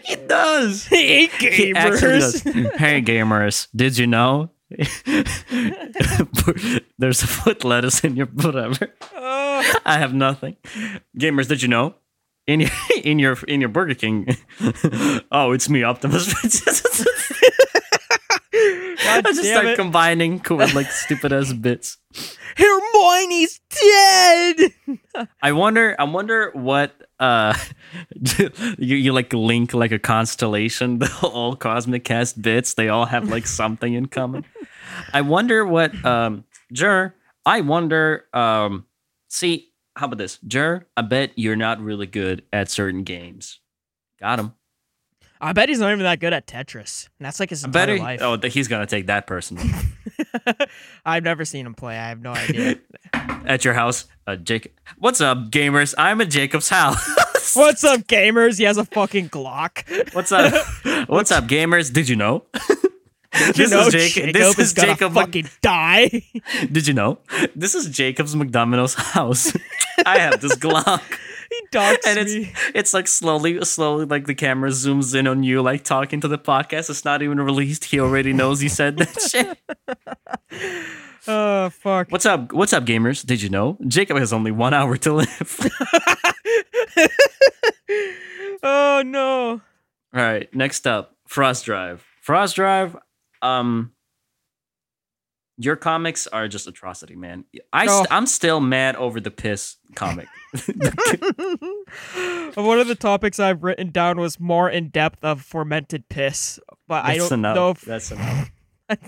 he 0.03 0.15
does. 0.27 0.86
hey 0.86 1.27
He 1.27 1.73
actually 1.75 2.19
does. 2.19 2.43
gamers. 2.43 2.75
Hey 2.77 3.01
gamers, 3.01 3.67
did 3.75 3.97
you 3.97 4.07
know? 4.07 4.51
There's 6.99 7.23
a 7.23 7.27
foot 7.27 7.63
lettuce 7.63 8.03
in 8.03 8.17
your 8.17 8.25
whatever. 8.27 8.93
Oh, 9.15 9.73
I 9.86 9.97
have 9.97 10.13
nothing. 10.13 10.58
Gamers, 11.17 11.47
did 11.47 11.62
you 11.62 11.69
know? 11.69 11.95
In 12.47 12.60
your 12.62 12.69
in 13.03 13.19
your 13.19 13.38
in 13.47 13.62
your 13.62 13.69
Burger 13.69 13.93
King. 13.93 14.27
oh, 15.32 15.53
it's 15.53 15.69
me, 15.69 15.84
Optimus. 15.84 16.34
I 19.08 19.22
just 19.22 19.43
start 19.43 19.65
it. 19.65 19.76
combining 19.78 20.41
with 20.50 20.74
like 20.74 20.91
stupid 20.91 21.34
ass 21.34 21.54
bits. 21.54 21.98
Hermione's 22.56 23.60
dead. 23.70 25.28
I 25.41 25.52
wonder. 25.52 25.96
I 26.00 26.04
wonder 26.04 26.52
what 26.54 26.93
uh 27.20 27.54
you, 28.78 28.96
you 28.96 29.13
like 29.13 29.34
link 29.34 29.74
like 29.74 29.91
a 29.91 30.00
constellation. 30.00 31.00
The 31.00 31.12
all 31.24 31.56
cosmic 31.56 32.04
cast 32.04 32.41
bits. 32.41 32.74
They 32.74 32.89
all 32.89 33.06
have 33.06 33.30
like 33.30 33.48
something 33.48 33.93
in 33.93 34.08
common. 34.08 34.46
I 35.13 35.22
wonder 35.22 35.65
what 35.65 35.93
um 36.06 36.46
Jur. 36.72 37.13
I 37.46 37.62
wonder 37.62 38.26
um. 38.34 38.86
See, 39.30 39.72
how 39.96 40.06
about 40.06 40.17
this, 40.17 40.38
Jur? 40.48 40.86
I 40.96 41.02
bet 41.02 41.32
you're 41.36 41.56
not 41.56 41.82
really 41.82 42.08
good 42.08 42.43
at 42.54 42.70
certain 42.70 43.04
games. 43.04 43.60
Got 44.20 44.39
him. 44.39 44.54
I 45.39 45.54
bet 45.54 45.69
he's 45.69 45.80
not 45.80 45.91
even 45.91 46.04
that 46.04 46.19
good 46.19 46.34
at 46.34 46.47
Tetris. 46.47 47.10
And 47.19 47.26
that's 47.26 47.39
like 47.39 47.50
his 47.52 47.63
I 47.63 47.67
entire 47.67 47.95
he, 47.95 48.02
life. 48.02 48.21
oh 48.21 48.38
he's 48.47 48.67
gonna 48.67 48.86
take 48.88 49.08
that 49.08 49.28
person 49.28 49.60
I've 51.06 51.23
never 51.23 51.45
seen 51.45 51.65
him 51.65 51.73
play. 51.73 51.97
I 51.97 52.10
have 52.10 52.21
no 52.21 52.32
idea. 52.32 52.78
at 53.13 53.63
your 53.63 53.73
house. 53.73 54.06
Uh, 54.26 54.36
Jacob, 54.36 54.71
what's 54.97 55.21
up, 55.21 55.52
gamers? 55.52 55.93
I'm 55.97 56.21
at 56.21 56.30
Jacob's 56.30 56.69
house. 56.69 57.08
What's 57.56 57.84
up, 57.86 58.02
gamers? 58.02 58.58
He 58.58 58.65
has 58.65 58.78
a 58.78 58.84
fucking 58.84 59.30
Glock. 59.30 60.13
What's 60.13 60.34
up? 60.34 60.54
What's 61.08 61.32
up, 61.32 61.45
gamers? 61.45 61.91
Did 61.93 62.10
you 62.10 62.17
know? 62.17 62.43
Did 62.52 63.58
you 63.58 63.67
This 63.67 63.71
know 63.71 63.88
is 63.88 63.93
Jacob- 63.93 64.13
Jacob 64.13 64.34
this 64.34 64.60
is 64.60 64.67
is 64.67 64.73
Jacob 64.73 65.13
fucking 65.13 65.47
die? 65.62 66.23
Did 66.69 66.88
you 66.88 66.93
know? 66.93 67.19
This 67.56 67.73
is 67.73 67.88
Jacob's 67.88 68.36
McDomino's 68.36 68.95
house. 68.95 69.56
I 70.06 70.19
have 70.19 70.41
this 70.41 70.56
Glock. 70.56 71.02
And 71.75 72.17
it's 72.19 72.34
me. 72.34 72.53
it's 72.73 72.93
like 72.93 73.08
slowly, 73.08 73.63
slowly, 73.65 74.06
like 74.06 74.25
the 74.27 74.36
camera 74.36 74.69
zooms 74.69 75.13
in 75.15 75.27
on 75.27 75.43
you, 75.43 75.62
like 75.62 75.84
talking 75.84 76.21
to 76.21 76.27
the 76.27 76.38
podcast. 76.38 76.89
It's 76.89 77.06
not 77.06 77.21
even 77.21 77.39
released. 77.39 77.86
He 77.86 77.99
already 77.99 78.34
knows 78.34 78.60
he 78.60 78.69
said 78.69 78.97
that 78.97 79.21
shit. 79.32 79.58
Oh 81.30 81.69
fuck. 81.71 82.10
What's 82.10 82.25
up? 82.25 82.53
What's 82.53 82.71
up, 82.71 82.86
gamers? 82.86 83.25
Did 83.25 83.41
you 83.41 83.49
know 83.49 83.77
Jacob 83.86 84.15
has 84.17 84.32
only 84.32 84.51
one 84.51 84.73
hour 84.73 84.95
to 84.95 85.12
live? 85.12 85.60
oh 88.63 89.03
no. 89.06 89.49
All 90.13 90.21
right, 90.21 90.53
next 90.56 90.88
up, 90.88 91.17
Frost 91.27 91.65
Drive. 91.65 92.06
Frost 92.21 92.56
Drive, 92.56 92.95
um 93.41 93.91
your 95.58 95.76
comics 95.76 96.28
are 96.28 96.48
just 96.48 96.67
atrocity, 96.67 97.15
man. 97.15 97.46
I 97.74 97.86
oh. 97.86 97.89
st- 97.89 98.08
Oh. 98.12 98.15
I'm 98.15 98.26
still 98.28 98.60
mad 98.60 98.96
over 98.96 99.20
the 99.20 99.32
piss 99.32 99.78
comic. 99.96 100.28
One 102.56 102.80
of 102.80 102.88
the 102.88 102.96
topics 103.00 103.39
I've 103.39 103.63
written 103.63 103.91
down 103.91 104.20
was 104.20 104.39
more 104.39 104.70
in 104.70 104.89
depth 104.89 105.24
of 105.24 105.41
fermented 105.41 106.10
piss, 106.10 106.60
but 106.88 107.06
I 107.06 107.17
don't 107.17 107.32
enough. 107.32 107.56
know 107.56 107.70
if 107.72 107.82
That's 107.82 108.12
enough. 108.13 108.52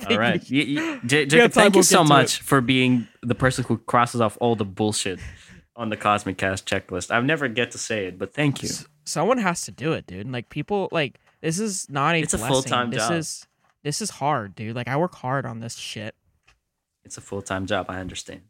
All 0.10 0.18
right, 0.18 0.48
you, 0.50 0.64
you, 0.64 1.02
J- 1.06 1.26
Jacob, 1.26 1.54
time, 1.54 1.64
thank 1.64 1.76
you 1.76 1.80
we'll 1.80 1.84
so 1.84 2.00
get 2.00 2.08
to 2.08 2.10
much 2.10 2.42
for 2.42 2.60
being 2.60 3.08
the 3.24 3.36
person 3.36 3.64
who 3.64 3.78
crosses 3.78 4.20
off 4.20 4.38
all 4.42 4.56
the 4.56 4.66
bullshit 4.66 5.20
on 5.78 5.88
the 5.90 5.96
Cosmic 5.96 6.38
Cast 6.38 6.66
checklist. 6.68 7.16
I 7.16 7.22
never 7.22 7.48
get 7.48 7.72
to 7.72 7.78
say 7.78 8.06
it, 8.08 8.20
but 8.20 8.34
thank 8.34 8.62
you. 8.62 8.68
S- 8.70 8.86
Someone 9.06 9.38
has 9.38 9.62
to 9.62 9.72
do 9.72 9.94
it, 9.94 10.06
dude. 10.06 10.30
Like 10.30 10.50
people, 10.50 10.90
like 10.92 11.18
this 11.42 11.60
is 11.60 11.90
not 11.90 12.16
a 12.16 12.20
It's 12.20 12.34
a 12.34 12.38
full-time 12.38 12.90
This 12.92 13.08
job. 13.08 13.14
is 13.14 13.48
this 13.84 14.02
is 14.02 14.10
hard, 14.10 14.54
dude. 14.56 14.76
Like 14.76 14.90
I 14.90 14.98
work 14.98 15.16
hard 15.16 15.46
on 15.46 15.62
this 15.62 15.76
shit. 15.78 16.14
It's 17.04 17.18
a 17.18 17.22
full 17.22 17.42
time 17.42 17.66
job. 17.66 17.88
I 17.90 18.00
understand. 18.00 18.42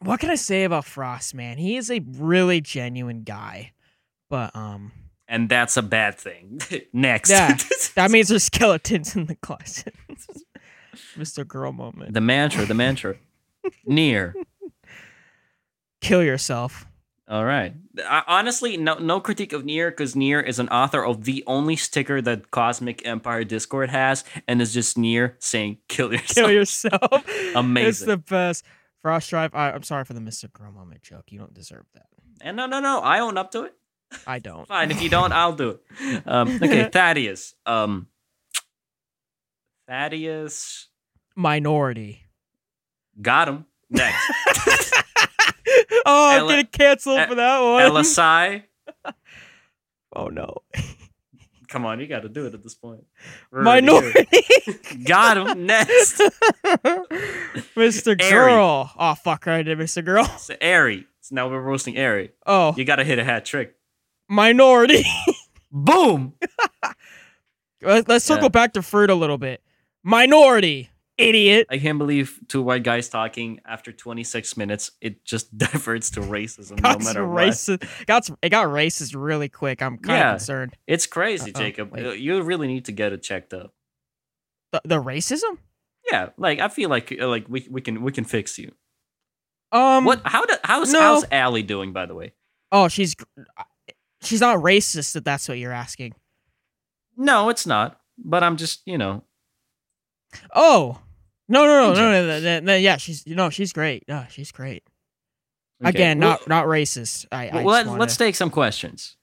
What 0.00 0.18
can 0.20 0.30
I 0.30 0.34
say 0.34 0.64
about 0.64 0.84
Frost, 0.84 1.34
man? 1.34 1.58
He 1.58 1.76
is 1.76 1.90
a 1.90 2.00
really 2.00 2.60
genuine 2.60 3.22
guy, 3.22 3.72
but 4.28 4.54
um, 4.56 4.90
And 5.28 5.48
that's 5.48 5.76
a 5.76 5.82
bad 5.82 6.18
thing. 6.18 6.60
Next. 6.92 7.30
Yeah. 7.30 7.56
that 7.94 8.10
means 8.10 8.28
there's 8.28 8.44
skeletons 8.44 9.14
in 9.14 9.26
the 9.26 9.36
closet. 9.36 9.94
Mr. 11.16 11.46
Girl 11.46 11.72
moment. 11.72 12.12
the 12.12 12.20
mantra, 12.20 12.66
the 12.66 12.74
mantra. 12.74 13.16
Nier. 13.86 14.34
Kill 16.00 16.22
yourself. 16.22 16.86
All 17.28 17.44
right. 17.44 17.72
I, 18.04 18.22
honestly, 18.26 18.76
no 18.76 18.98
no 18.98 19.20
critique 19.20 19.52
of 19.52 19.64
Nier 19.64 19.90
because 19.90 20.16
Nier 20.16 20.40
is 20.40 20.58
an 20.58 20.68
author 20.68 21.04
of 21.04 21.24
the 21.24 21.44
only 21.46 21.76
sticker 21.76 22.20
that 22.20 22.50
Cosmic 22.50 23.06
Empire 23.06 23.44
Discord 23.44 23.90
has, 23.90 24.24
and 24.48 24.60
is 24.60 24.74
just 24.74 24.98
Nier 24.98 25.36
saying 25.38 25.78
"kill 25.88 26.12
yourself." 26.12 26.34
Kill 26.34 26.50
yourself. 26.50 27.24
Amazing. 27.54 27.88
It's 27.88 28.00
the 28.00 28.16
best. 28.16 28.64
Frost 29.00 29.30
Drive. 29.30 29.54
I, 29.54 29.70
I'm 29.70 29.82
sorry 29.82 30.04
for 30.04 30.12
the 30.14 30.20
Mr. 30.20 30.52
Girl 30.52 30.72
moment 30.72 31.02
joke. 31.02 31.26
You 31.30 31.38
don't 31.38 31.54
deserve 31.54 31.86
that. 31.94 32.06
And 32.40 32.56
no, 32.56 32.66
no, 32.66 32.80
no. 32.80 33.00
I 33.00 33.20
own 33.20 33.38
up 33.38 33.50
to 33.52 33.62
it. 33.64 33.74
I 34.26 34.38
don't. 34.40 34.66
Fine. 34.68 34.90
If 34.90 35.00
you 35.00 35.08
don't, 35.08 35.32
I'll 35.32 35.54
do 35.54 35.78
it. 36.00 36.22
Um, 36.26 36.56
okay, 36.62 36.88
Thaddeus. 36.92 37.54
Um, 37.66 38.08
Thaddeus 39.88 40.88
Minority. 41.36 42.22
got 43.20 43.48
him. 43.48 43.66
Next, 43.90 44.94
oh, 46.06 46.28
I'm 46.30 46.38
Ella- 46.40 46.48
getting 46.50 46.66
canceled 46.66 47.28
for 47.28 47.34
that 47.36 47.60
one. 47.60 47.82
Elisai. 47.82 48.62
oh 50.16 50.26
no. 50.28 50.58
Come 51.68 51.86
on, 51.86 52.00
you 52.00 52.06
got 52.06 52.20
to 52.20 52.28
do 52.28 52.44
it 52.46 52.52
at 52.52 52.62
this 52.62 52.74
point. 52.74 53.04
We're. 53.50 53.62
Minority. 53.62 54.26
Got 55.04 55.38
him. 55.38 55.64
Next, 55.64 56.20
Mr. 57.76 58.20
Ari. 58.20 58.30
Girl. 58.30 58.90
Oh 58.98 59.14
fuck, 59.14 59.46
I 59.48 59.62
did 59.62 59.78
Mr. 59.78 60.04
Girl. 60.04 60.24
so 60.24 60.54
Ari. 60.60 61.06
So 61.22 61.34
now 61.34 61.48
we're 61.48 61.60
roasting 61.62 61.98
Ari. 61.98 62.32
Oh, 62.46 62.74
You 62.76 62.84
got 62.84 62.96
to 62.96 63.04
hit 63.04 63.18
a 63.18 63.24
hat 63.24 63.44
trick. 63.44 63.74
minority. 64.28 65.04
Boom. 65.70 66.34
Let- 67.80 68.06
Let's 68.08 68.24
circle 68.24 68.44
Yeah. 68.44 68.48
back 68.50 68.72
to 68.74 68.82
fruit 68.82 69.08
a 69.10 69.14
little 69.14 69.38
bit. 69.38 69.62
Minority. 70.04 70.90
Idiot. 71.22 71.66
I 71.70 71.78
can't 71.78 71.98
believe 71.98 72.38
two 72.48 72.62
white 72.62 72.82
guys 72.82 73.08
talking 73.08 73.60
after 73.64 73.92
26 73.92 74.56
minutes. 74.56 74.90
It 75.00 75.24
just 75.24 75.56
diverts 75.58 76.10
to 76.10 76.20
racism 76.20 76.80
Got 76.82 77.00
no 77.00 77.04
matter 77.04 77.26
what. 77.28 77.44
racist. 77.48 78.06
Got 78.06 78.28
it 78.42 78.48
got 78.50 78.66
racist 78.68 79.14
really 79.16 79.48
quick. 79.48 79.80
I'm 79.82 79.98
kind 79.98 80.22
of 80.22 80.32
concerned. 80.38 80.76
It's 80.86 81.06
crazy, 81.06 81.52
Uh-oh, 81.54 81.60
Jacob. 81.60 81.92
wait. 81.92 82.06
Uh, 82.06 82.10
You 82.10 82.40
really 82.42 82.66
need 82.66 82.84
to 82.86 82.92
get 82.92 83.12
it 83.12 83.22
checked 83.22 83.54
up. 83.54 83.72
The, 84.72 84.80
the 84.84 85.02
racism? 85.02 85.58
Yeah, 86.10 86.30
like 86.36 86.58
I 86.60 86.68
feel 86.68 86.88
like 86.90 87.16
uh, 87.20 87.28
like 87.28 87.46
we 87.48 87.66
we 87.70 87.80
can 87.80 88.02
we 88.02 88.10
can 88.12 88.24
fix 88.24 88.58
you. 88.58 88.72
Um. 89.70 90.04
What? 90.04 90.20
How 90.24 90.44
do, 90.44 90.54
how's 90.64 90.92
no. 90.92 91.00
how's 91.00 91.24
Allie 91.30 91.62
doing? 91.62 91.92
By 91.92 92.06
the 92.06 92.14
way, 92.14 92.32
Oh, 92.72 92.88
she's 92.88 93.14
she's 94.22 94.40
not 94.40 94.58
racist. 94.58 95.14
If 95.16 95.24
that's 95.24 95.48
what 95.48 95.58
you're 95.58 95.72
asking. 95.72 96.14
no, 97.16 97.48
it's 97.50 97.66
not. 97.66 98.00
But 98.18 98.42
I'm 98.42 98.56
just 98.56 98.82
you 98.86 98.98
know 98.98 99.22
Oh. 100.54 100.98
No, 101.52 101.64
no, 101.66 101.92
no, 101.92 101.94
no, 101.94 102.10
no, 102.12 102.26
no, 102.26 102.40
no, 102.40 102.60
no, 102.60 102.74
Yeah, 102.76 102.96
she's 102.96 103.26
no, 103.26 103.50
she's 103.50 103.72
great. 103.72 104.04
Yeah, 104.08 104.26
she's 104.28 104.50
great. 104.52 104.82
okay. 105.82 105.90
Again, 105.90 106.18
Well- 106.18 106.30
not 106.30 106.48
not 106.48 106.66
racist. 106.66 107.26
I, 107.30 107.48
I 107.48 107.54
Well, 107.56 107.62
just 107.64 107.66
let, 107.66 107.86
wanna- 107.86 108.00
let's 108.00 108.16
take 108.16 108.34
some 108.34 108.50
questions. 108.50 109.16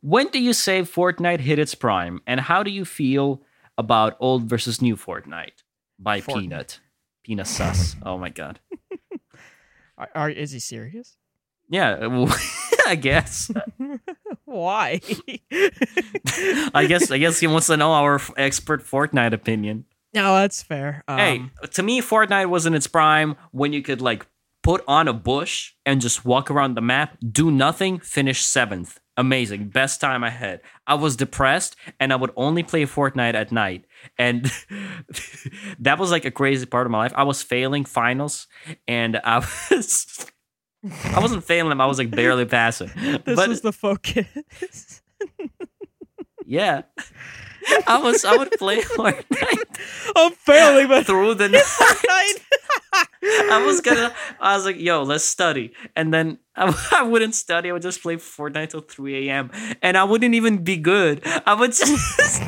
When 0.00 0.28
do 0.28 0.38
you 0.38 0.52
say 0.52 0.82
Fortnite 0.82 1.40
hit 1.40 1.58
its 1.58 1.74
prime, 1.74 2.20
and 2.26 2.40
how 2.40 2.62
do 2.62 2.70
you 2.70 2.84
feel 2.84 3.42
about 3.78 4.16
old 4.20 4.44
versus 4.44 4.80
new 4.82 4.96
Fortnite 4.96 5.62
by 5.98 6.20
Fortnite. 6.20 6.40
Peanut? 6.40 6.80
Peanut 7.24 7.46
sus. 7.46 7.96
Oh 8.02 8.18
my 8.18 8.28
god. 8.30 8.60
Are, 9.98 10.08
are 10.14 10.30
is 10.30 10.52
he 10.52 10.60
serious? 10.60 11.16
Yeah, 11.68 12.06
well, 12.12 12.32
I 12.86 12.94
guess. 12.94 13.50
Why? 14.44 15.00
I 16.72 16.86
guess. 16.86 17.10
I 17.10 17.18
guess 17.18 17.40
he 17.40 17.46
wants 17.48 17.66
to 17.66 17.76
know 17.76 17.92
our 17.92 18.20
expert 18.36 18.84
Fortnite 18.86 19.32
opinion. 19.32 19.84
No, 20.14 20.34
that's 20.34 20.62
fair. 20.62 21.04
Um, 21.08 21.18
hey, 21.18 21.50
to 21.70 21.82
me, 21.82 22.00
Fortnite 22.00 22.48
was 22.48 22.66
in 22.66 22.74
its 22.74 22.86
prime 22.86 23.36
when 23.52 23.72
you 23.72 23.82
could 23.82 24.00
like 24.00 24.26
put 24.62 24.82
on 24.86 25.08
a 25.08 25.12
bush 25.12 25.72
and 25.86 26.00
just 26.00 26.24
walk 26.24 26.50
around 26.50 26.74
the 26.74 26.80
map, 26.80 27.16
do 27.32 27.50
nothing, 27.50 27.98
finish 27.98 28.44
seventh 28.44 28.98
Amazing. 29.18 29.70
Best 29.70 30.00
time 30.00 30.22
I 30.22 30.30
had. 30.30 30.60
I 30.86 30.94
was 30.94 31.16
depressed 31.16 31.74
and 31.98 32.12
I 32.12 32.16
would 32.16 32.30
only 32.36 32.62
play 32.62 32.84
Fortnite 32.84 33.34
at 33.34 33.50
night. 33.50 33.84
And 34.16 34.44
that 35.80 35.98
was 35.98 36.12
like 36.12 36.24
a 36.24 36.30
crazy 36.30 36.66
part 36.66 36.86
of 36.86 36.92
my 36.92 36.98
life. 36.98 37.12
I 37.16 37.24
was 37.24 37.42
failing 37.42 37.84
finals 37.84 38.46
and 38.86 39.16
I 39.16 39.38
was 39.70 40.30
I 41.12 41.18
wasn't 41.18 41.42
failing 41.42 41.70
them, 41.70 41.80
I 41.80 41.86
was 41.86 41.98
like 41.98 42.12
barely 42.12 42.44
passing. 42.46 42.92
This 42.94 43.34
but 43.34 43.48
was 43.48 43.60
the 43.60 43.72
focus. 43.72 45.02
yeah. 46.46 46.82
I 47.86 48.00
was 48.02 48.24
I 48.24 48.36
would 48.36 48.50
play 48.52 48.80
Fortnite 48.96 49.64
I'm 50.16 50.32
failing, 50.32 50.88
but 50.88 51.06
through 51.06 51.34
the 51.34 51.48
night. 51.48 52.34
I, 53.50 53.62
was 53.64 53.80
gonna. 53.80 54.14
I 54.40 54.56
was 54.56 54.64
like, 54.64 54.78
"Yo, 54.78 55.02
let's 55.02 55.24
study," 55.24 55.72
and 55.94 56.12
then 56.12 56.38
I, 56.56 56.74
I 56.92 57.02
wouldn't 57.02 57.34
study. 57.34 57.70
I 57.70 57.72
would 57.72 57.82
just 57.82 58.02
play 58.02 58.16
Fortnite 58.16 58.70
till 58.70 58.80
three 58.80 59.28
a.m. 59.28 59.50
and 59.82 59.96
I 59.96 60.04
wouldn't 60.04 60.34
even 60.34 60.64
be 60.64 60.76
good. 60.76 61.22
I 61.46 61.54
would 61.54 61.72
just. 61.72 62.40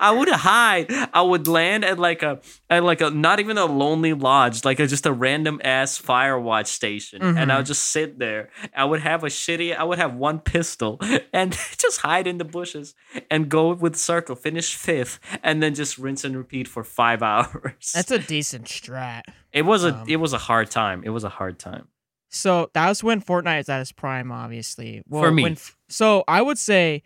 I 0.00 0.10
would 0.10 0.28
hide. 0.28 0.86
I 1.12 1.22
would 1.22 1.46
land 1.46 1.84
at 1.84 1.98
like 1.98 2.22
a 2.22 2.40
at 2.68 2.82
like 2.82 3.00
a 3.00 3.10
not 3.10 3.38
even 3.40 3.58
a 3.58 3.64
lonely 3.66 4.12
lodge, 4.12 4.64
like 4.64 4.80
a, 4.80 4.86
just 4.86 5.06
a 5.06 5.12
random 5.12 5.60
ass 5.64 5.96
fire 5.96 6.38
watch 6.38 6.66
station, 6.66 7.22
and 7.22 7.52
I 7.52 7.58
would 7.58 7.66
just 7.66 7.84
sit 7.90 8.18
there. 8.18 8.50
I 8.76 8.84
would 8.84 9.00
have 9.00 9.22
a 9.24 9.28
shitty. 9.28 9.76
I 9.76 9.84
would 9.84 9.98
have 9.98 10.14
one 10.14 10.40
pistol 10.40 10.98
and 11.32 11.52
just 11.78 12.00
hide 12.00 12.26
in 12.26 12.38
the 12.38 12.44
bushes 12.44 12.94
and 13.30 13.48
go 13.48 13.72
with 13.74 13.96
circle, 13.96 14.34
finish 14.34 14.74
fifth, 14.74 15.20
and 15.42 15.62
then 15.62 15.74
just 15.74 15.98
rinse 15.98 16.24
and 16.24 16.36
repeat 16.36 16.66
for 16.68 16.82
five 16.84 17.22
hours. 17.32 17.92
That's 17.94 18.10
a 18.10 18.18
decent 18.18 18.66
strat. 18.66 19.22
It 19.52 19.62
was 19.62 19.84
a 19.84 19.94
Um, 19.94 20.04
it 20.08 20.16
was 20.16 20.32
a 20.32 20.38
hard 20.38 20.70
time. 20.70 21.02
It 21.04 21.10
was 21.10 21.24
a 21.24 21.28
hard 21.28 21.58
time. 21.58 21.88
So 22.30 22.70
that 22.72 22.88
was 22.88 23.04
when 23.04 23.20
Fortnite 23.20 23.60
is 23.60 23.68
at 23.68 23.82
its 23.82 23.92
prime, 23.92 24.32
obviously. 24.32 25.02
Well, 25.06 25.22
For 25.22 25.30
me. 25.30 25.42
when 25.42 25.56
so 25.88 26.24
I 26.26 26.40
would 26.40 26.56
say 26.58 27.02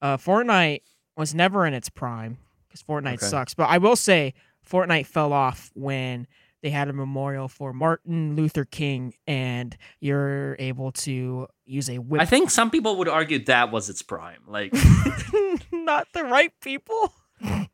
uh, 0.00 0.16
Fortnite 0.16 0.80
was 1.16 1.34
never 1.34 1.66
in 1.66 1.74
its 1.74 1.88
prime 1.88 2.38
because 2.68 2.82
Fortnite 2.82 3.14
Okay. 3.14 3.26
sucks. 3.26 3.54
But 3.54 3.68
I 3.70 3.78
will 3.78 3.96
say 3.96 4.34
Fortnite 4.68 5.06
fell 5.06 5.32
off 5.32 5.70
when 5.74 6.26
they 6.62 6.70
had 6.70 6.88
a 6.88 6.92
memorial 6.94 7.46
for 7.48 7.74
Martin 7.74 8.36
Luther 8.36 8.64
King, 8.64 9.12
and 9.26 9.76
you're 10.00 10.56
able 10.58 10.92
to 10.92 11.46
use 11.66 11.90
a 11.90 11.98
whip. 11.98 12.22
I 12.22 12.24
think 12.24 12.50
some 12.50 12.70
people 12.70 12.96
would 12.96 13.08
argue 13.08 13.44
that 13.44 13.70
was 13.70 13.90
its 13.90 14.00
prime. 14.00 14.40
Like, 14.46 14.72
Not 15.72 16.08
the 16.14 16.24
right 16.24 16.52
people. 16.62 17.12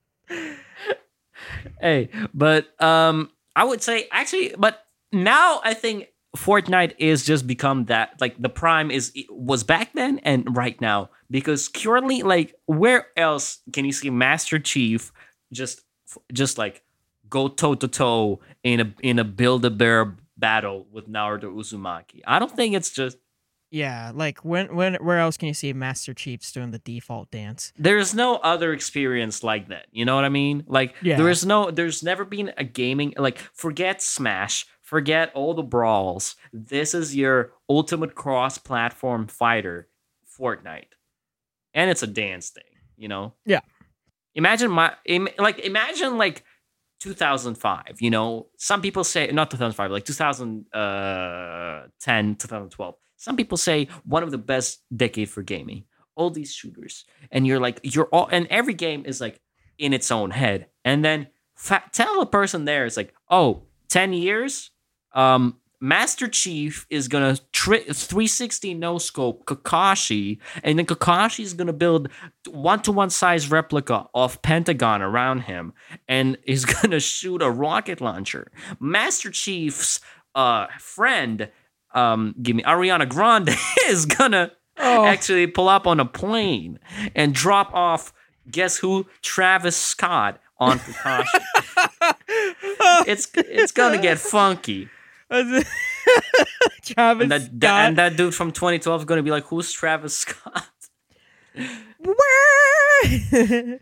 hey, 1.80 2.08
but 2.34 2.80
um, 2.82 3.30
I 3.54 3.64
would 3.64 3.82
say 3.82 4.08
actually, 4.10 4.54
but 4.58 4.82
now 5.12 5.60
I 5.64 5.74
think 5.74 6.08
Fortnite 6.36 6.94
is 6.98 7.24
just 7.24 7.46
become 7.46 7.86
that. 7.86 8.20
Like 8.20 8.40
the 8.40 8.48
prime 8.48 8.90
is 8.90 9.12
was 9.30 9.64
back 9.64 9.92
then 9.94 10.18
and 10.20 10.56
right 10.56 10.80
now 10.80 11.10
because 11.30 11.68
currently, 11.68 12.22
like, 12.22 12.54
where 12.66 13.06
else 13.16 13.58
can 13.72 13.84
you 13.84 13.92
see 13.92 14.10
Master 14.10 14.58
Chief 14.58 15.12
just 15.52 15.80
just 16.32 16.56
like 16.58 16.82
go 17.28 17.48
toe 17.48 17.74
to 17.74 17.88
toe 17.88 18.40
in 18.62 18.80
a 18.80 18.94
in 19.02 19.18
a 19.18 19.24
build 19.24 19.64
a 19.64 19.70
bear 19.70 20.16
battle 20.36 20.86
with 20.92 21.08
Naruto 21.08 21.52
Uzumaki? 21.54 22.20
I 22.26 22.38
don't 22.38 22.54
think 22.54 22.74
it's 22.76 22.90
just 22.90 23.18
Yeah, 23.72 24.12
like 24.14 24.44
when 24.44 24.74
when 24.74 24.94
where 24.96 25.18
else 25.18 25.36
can 25.36 25.48
you 25.48 25.54
see 25.54 25.72
Master 25.72 26.14
Chiefs 26.14 26.52
doing 26.52 26.70
the 26.70 26.78
default 26.78 27.30
dance? 27.32 27.72
there's 27.76 28.14
no 28.14 28.36
other 28.36 28.72
experience 28.72 29.42
like 29.42 29.68
that. 29.68 29.86
You 29.90 30.04
know 30.04 30.14
what 30.14 30.24
I 30.24 30.28
mean? 30.28 30.62
Like 30.68 30.94
Yeah. 31.02 31.16
there 31.16 31.28
is 31.28 31.44
no 31.44 31.70
there's 31.72 32.02
never 32.04 32.24
been 32.24 32.52
a 32.56 32.62
gaming 32.64 33.14
like 33.16 33.38
forget 33.54 34.00
Smash, 34.02 34.66
forget 34.90 35.30
all 35.34 35.54
the 35.54 35.62
brawls. 35.62 36.34
This 36.52 36.94
is 36.94 37.14
your 37.14 37.52
ultimate 37.68 38.16
cross-platform 38.16 39.28
fighter, 39.28 39.86
Fortnite. 40.36 40.92
And 41.72 41.88
it's 41.88 42.02
a 42.02 42.08
dance 42.08 42.50
thing, 42.50 42.64
you 42.96 43.06
know? 43.06 43.34
Yeah. 43.46 43.60
Imagine 44.34 44.68
my 44.72 44.94
im, 45.04 45.28
like 45.38 45.60
imagine 45.60 46.18
like 46.18 46.42
2005, 46.98 48.00
you 48.00 48.10
know? 48.10 48.48
Some 48.56 48.82
people 48.82 49.04
say 49.04 49.30
not 49.30 49.48
2005, 49.52 49.92
like 49.92 50.04
2010, 50.04 50.66
uh, 50.74 51.86
2012. 52.00 52.94
Some 53.16 53.36
people 53.36 53.58
say 53.58 53.86
one 54.04 54.24
of 54.24 54.32
the 54.32 54.38
best 54.38 54.82
decade 54.96 55.30
for 55.30 55.42
gaming 55.42 55.84
all 56.16 56.30
these 56.30 56.52
shooters 56.52 57.04
and 57.30 57.46
you're 57.46 57.60
like 57.60 57.80
you're 57.82 58.08
all 58.12 58.28
and 58.30 58.46
every 58.50 58.74
game 58.74 59.04
is 59.06 59.20
like 59.22 59.40
in 59.78 59.94
its 59.94 60.10
own 60.10 60.30
head 60.30 60.66
and 60.84 61.02
then 61.02 61.28
fa- 61.54 61.84
tell 61.92 62.20
a 62.20 62.26
person 62.26 62.66
there 62.66 62.84
it's 62.84 62.96
like 62.96 63.14
oh 63.30 63.62
10 63.88 64.12
years 64.12 64.69
um 65.12 65.56
master 65.80 66.28
chief 66.28 66.86
is 66.90 67.08
gonna 67.08 67.36
tri- 67.52 67.78
360 67.80 68.74
no 68.74 68.98
scope 68.98 69.46
kakashi 69.46 70.38
and 70.62 70.78
then 70.78 70.84
kakashi 70.86 71.40
is 71.40 71.54
gonna 71.54 71.72
build 71.72 72.08
one-to-one 72.50 73.08
size 73.10 73.50
replica 73.50 74.06
of 74.14 74.40
pentagon 74.42 75.00
around 75.00 75.40
him 75.40 75.72
and 76.06 76.36
is 76.44 76.64
gonna 76.82 77.00
shoot 77.00 77.40
a 77.42 77.50
rocket 77.50 78.00
launcher 78.00 78.50
master 78.78 79.30
chief's 79.30 80.00
uh 80.34 80.66
friend 80.78 81.48
um 81.94 82.34
give 82.42 82.54
me 82.54 82.62
ariana 82.62 83.08
grande 83.08 83.50
is 83.88 84.06
gonna 84.06 84.52
Oh, 84.82 85.04
actually 85.04 85.46
pull 85.46 85.68
up 85.68 85.86
on 85.86 86.00
a 86.00 86.06
plane 86.06 86.78
and 87.14 87.34
drop 87.34 87.70
off 87.74 88.14
guess 88.50 88.78
who 88.78 89.04
Travis 89.20 89.76
Scott 89.76 90.40
on 90.58 90.78
Kakashi. 90.78 91.40
it's 93.06 93.28
it's 93.34 93.72
gonna 93.72 94.00
get 94.00 94.18
funky. 94.18 94.88
Travis 96.84 97.22
And 97.22 97.30
that, 97.32 97.42
Scott. 97.42 97.60
that- 97.60 97.88
and 97.88 97.98
that 97.98 98.16
dude 98.16 98.34
from 98.34 98.50
2012 98.52 99.02
is 99.02 99.04
gonna 99.04 99.22
be 99.22 99.30
like, 99.30 99.44
who's 99.46 99.70
Travis 99.72 100.16
Scott? 100.16 100.66
Sun 101.54 101.66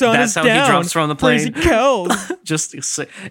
That's 0.00 0.34
how 0.34 0.42
he 0.44 0.48
drops 0.70 0.92
from 0.92 1.08
the 1.08 1.16
plane. 1.16 1.52
Just 2.44 2.74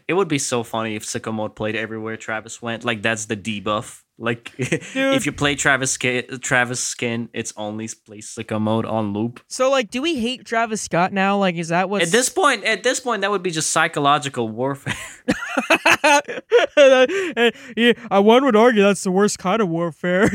it 0.07 0.13
would 0.13 0.27
be 0.27 0.37
so 0.39 0.63
funny 0.63 0.95
if 0.95 1.03
sicko 1.05 1.33
mode 1.33 1.55
played 1.55 1.75
everywhere 1.75 2.17
Travis 2.17 2.61
went. 2.61 2.83
Like 2.83 3.01
that's 3.01 3.25
the 3.25 3.37
debuff. 3.37 4.01
Like 4.17 4.51
if 4.59 5.25
you 5.25 5.31
play 5.31 5.55
Travis 5.55 5.97
Travis 6.41 6.79
skin, 6.83 7.29
it's 7.33 7.53
only 7.57 7.87
play 8.05 8.19
sicko 8.19 8.61
mode 8.61 8.85
on 8.85 9.13
loop. 9.13 9.39
so, 9.47 9.71
like, 9.71 9.89
do 9.89 10.01
we 10.01 10.19
hate 10.19 10.45
Travis 10.45 10.81
Scott 10.81 11.11
now? 11.11 11.37
Like, 11.37 11.55
is 11.55 11.69
that 11.69 11.89
what? 11.89 12.03
At 12.03 12.09
this 12.09 12.29
point, 12.29 12.63
at 12.65 12.83
this 12.83 12.99
point, 12.99 13.21
that 13.21 13.31
would 13.31 13.41
be 13.43 13.49
just 13.51 13.71
psychological 13.71 14.47
warfare. 14.47 14.93
yeah, 17.77 17.93
I 18.09 18.19
one 18.19 18.43
would 18.45 18.55
argue 18.55 18.81
that's 18.83 19.03
the 19.03 19.11
worst 19.11 19.39
kind 19.39 19.61
of 19.61 19.69
warfare. 19.69 20.23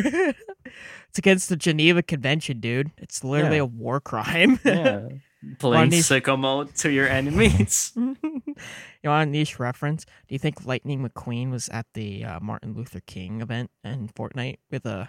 it's 1.09 1.19
against 1.19 1.49
the 1.49 1.57
Geneva 1.57 2.03
Convention, 2.03 2.61
dude. 2.61 2.91
It's 2.99 3.23
literally 3.25 3.57
Yeah. 3.57 3.63
a 3.63 3.67
war 3.67 4.01
crime. 4.01 4.59
Yeah. 4.65 5.09
Playing 5.59 5.75
Ronnie- 5.91 5.99
sicko 5.99 6.37
mode 6.39 6.75
to 6.77 6.91
your 6.91 7.07
enemies. 7.07 7.93
you 7.95 8.17
want 9.05 9.29
a 9.29 9.31
niche 9.31 9.61
reference? 9.61 10.05
Do 10.05 10.35
you 10.35 10.39
think 10.41 10.65
Lightning 10.67 11.07
McQueen 11.09 11.51
was 11.51 11.69
at 11.69 11.87
the 11.95 12.25
uh, 12.25 12.41
Martin 12.41 12.75
Luther 12.75 13.01
King 13.07 13.41
event 13.43 13.71
in 13.85 14.09
Fortnite 14.09 14.57
with 14.71 14.87
a 14.87 15.09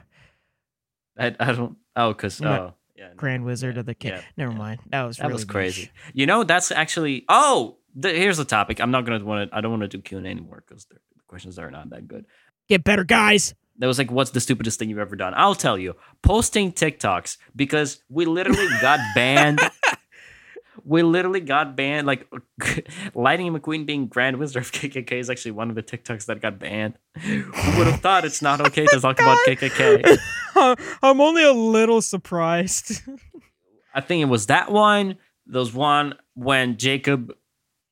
I, 1.18 1.36
I 1.40 1.52
don't. 1.54 1.78
Oh, 1.96 2.10
because 2.10 2.40
No. 2.40 2.50
oh 2.52 2.74
yeah. 2.96 3.08
no. 3.08 3.14
Grand 3.16 3.46
Wizard 3.46 3.78
of 3.80 3.88
the 3.88 3.96
King? 3.96 4.12
yeah, 4.12 4.22
Never 4.36 4.52
yeah. 4.52 4.58
mind. 4.60 4.80
That 4.92 5.04
was 5.04 5.18
That 5.18 5.24
really 5.24 5.34
was 5.34 5.46
crazy. 5.46 5.82
niche. 5.84 5.92
You 6.14 6.26
know, 6.28 6.44
that's 6.44 6.72
actually. 6.72 7.26
Oh, 7.30 7.78
the, 7.98 8.10
here's 8.10 8.38
the 8.38 8.46
topic. 8.46 8.80
I'm 8.80 8.92
not 8.92 9.06
gonna 9.06 9.24
want 9.26 9.50
to. 9.50 9.58
I 9.58 9.62
don't 9.62 9.72
want 9.72 9.82
to 9.82 9.88
do 9.88 10.02
Q 10.02 10.20
and 10.20 10.28
A 10.28 10.30
anymore 10.30 10.64
because 10.66 10.86
the 10.86 10.98
questions 11.28 11.58
are 11.58 11.72
not 11.72 11.90
that 11.90 12.08
good. 12.08 12.26
Get 12.70 12.84
better, 12.84 13.04
guys. 13.04 13.56
That 13.80 13.88
was 13.88 13.98
like, 13.98 14.12
what's 14.12 14.32
the 14.32 14.40
stupidest 14.40 14.80
thing 14.80 14.90
you've 14.90 15.00
ever 15.00 15.16
done? 15.16 15.34
I'll 15.36 15.56
tell 15.56 15.78
you. 15.78 15.96
Posting 16.22 16.72
TikToks 16.72 17.38
because 17.56 18.02
we 18.10 18.26
literally 18.26 18.68
got 18.82 19.00
banned. 19.16 19.60
We 20.84 21.04
literally 21.04 21.42
got 21.42 21.76
banned. 21.76 22.08
Like 22.08 22.28
Lightning 23.16 23.54
McQueen 23.54 23.86
being 23.86 24.08
Grand 24.08 24.38
Wizard 24.38 24.64
of 24.64 24.72
KKK 24.72 25.14
is 25.14 25.30
actually 25.30 25.52
one 25.52 25.70
of 25.70 25.76
the 25.76 25.84
TikToks 25.84 26.26
that 26.26 26.42
got 26.42 26.60
banned. 26.60 26.98
Who 27.22 27.44
would 27.78 27.88
have 27.88 28.02
thought 28.02 28.26
it's 28.26 28.42
not 28.42 28.62
okay 28.62 28.86
to 28.88 29.00
talk 29.00 29.20
about 29.20 29.38
KKK? 29.48 30.18
I'm 31.04 31.22
only 31.22 31.44
a 31.44 31.54
little 31.54 32.02
surprised. 32.02 33.02
I 33.94 34.02
think 34.02 34.22
it 34.22 34.26
was 34.26 34.48
that 34.48 34.72
one. 34.72 35.18
There 35.46 35.60
was 35.60 35.74
one 35.74 36.16
when 36.34 36.78
Jacob 36.78 37.34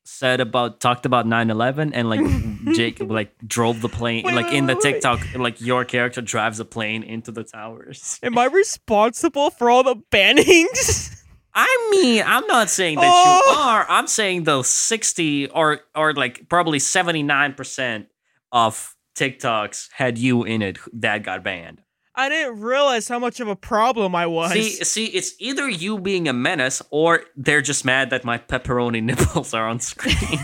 said 0.08 0.40
about 0.40 0.80
talked 0.80 1.06
about 1.06 1.26
9-11 1.26 1.92
and 1.94 2.10
like 2.10 2.22
jake 2.76 3.00
like 3.00 3.36
drove 3.46 3.82
the 3.82 3.90
plane 3.90 4.24
Wait, 4.24 4.36
like 4.36 4.54
in 4.54 4.68
the 4.68 4.76
wait, 4.76 4.84
wait. 4.84 4.92
TikTok 4.94 5.20
like 5.36 5.60
your 5.60 5.84
character 5.84 6.22
drives 6.22 6.60
a 6.60 6.66
plane 6.66 7.02
into 7.04 7.32
the 7.32 7.44
towers. 7.44 8.20
Am 8.24 8.38
I 8.38 8.46
responsible 8.46 9.50
for 9.50 9.70
all 9.70 9.84
the 9.84 9.96
bannings? 10.12 11.12
I 11.58 11.88
mean, 11.92 12.22
I'm 12.26 12.46
not 12.48 12.70
saying 12.70 12.98
that 12.98 13.10
Oh. 13.12 13.42
you 13.54 13.58
are. 13.60 13.86
I'm 13.90 14.08
saying 14.08 14.44
the 14.44 14.62
60 14.62 15.50
or 15.50 15.80
or 15.96 16.14
like 16.14 16.50
probably 16.50 16.80
79% 16.80 18.08
of 18.52 18.96
TikToks 19.16 19.90
had 19.94 20.18
you 20.18 20.44
in 20.44 20.62
it 20.62 20.78
that 20.94 21.24
got 21.24 21.44
banned. 21.44 21.82
I 22.18 22.30
didn't 22.30 22.62
realize 22.62 23.08
how 23.08 23.20
much 23.20 23.40
of 23.40 23.48
a 23.48 23.56
problem 23.56 24.16
I 24.16 24.26
was. 24.28 24.52
See, 24.54 24.72
see, 24.84 25.06
it's 25.08 25.36
either 25.40 25.68
you 25.70 26.00
being 26.00 26.28
a 26.28 26.34
menace 26.34 26.82
or 26.90 27.24
they're 27.36 27.62
just 27.62 27.84
mad 27.86 28.10
that 28.12 28.24
my 28.24 28.38
pepperoni 28.38 29.04
nipples 29.10 29.54
are 29.54 29.68
on 29.68 29.80
screen. 29.80 30.16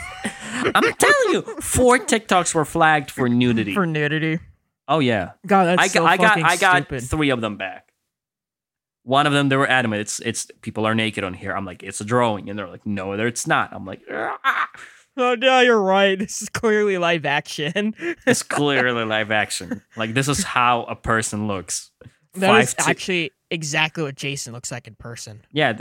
I'm 0.76 0.94
telling 0.94 1.30
you, 1.34 1.42
four 1.62 1.98
TikToks 1.98 2.54
were 2.54 2.66
flagged 2.66 3.10
for 3.12 3.28
nudity. 3.30 3.74
for 3.74 3.86
nudity. 3.86 4.40
oh 4.88 5.00
yeah, 5.00 5.32
God, 5.48 5.66
that's 5.66 5.82
I 5.82 5.88
so 5.88 6.02
got, 6.02 6.10
I 6.12 6.18
got, 6.18 6.28
fucking 6.30 6.44
I 6.46 6.58
got 6.58 6.76
stupid. 6.84 7.04
three 7.04 7.30
of 7.30 7.42
them 7.42 7.58
back. 7.58 7.92
one 9.04 9.26
of 9.26 9.34
them 9.34 9.50
they 9.50 9.56
were 9.58 9.68
adamant 9.68 10.02
it's 10.02 10.20
it's 10.20 10.48
people 10.62 10.86
are 10.86 10.94
naked 10.94 11.24
on 11.24 11.34
here 11.34 11.54
i'm 11.58 11.66
like 11.66 11.82
it's 11.82 12.00
a 12.02 12.06
drawing 12.06 12.50
and 12.50 12.60
they're 12.60 12.68
like 12.68 12.86
no 12.86 13.14
it's 13.14 13.48
not 13.48 13.74
i'm 13.74 13.84
like 13.86 14.02
"Ah." 14.12 14.70
Oh 15.18 15.36
no, 15.36 15.60
you're 15.60 15.82
right. 15.82 16.18
This 16.18 16.42
is 16.42 16.48
clearly 16.50 16.98
live 16.98 17.26
action. 17.26 17.94
it's 18.26 18.44
clearly 18.44 19.04
live 19.06 19.30
action 19.32 19.82
like 19.98 20.14
this 20.14 20.28
is 20.30 20.44
how 20.44 20.84
a 20.84 20.96
person 20.96 21.48
looks 21.48 21.92
That 22.36 22.62
is 22.62 22.74
Five 22.74 22.86
to- 22.86 22.90
actually 22.92 23.32
exactly 23.50 24.04
what 24.04 24.16
Jason 24.16 24.54
looks 24.54 24.72
like 24.72 24.88
in 24.88 24.96
person. 24.96 25.42
yeah 25.52 25.74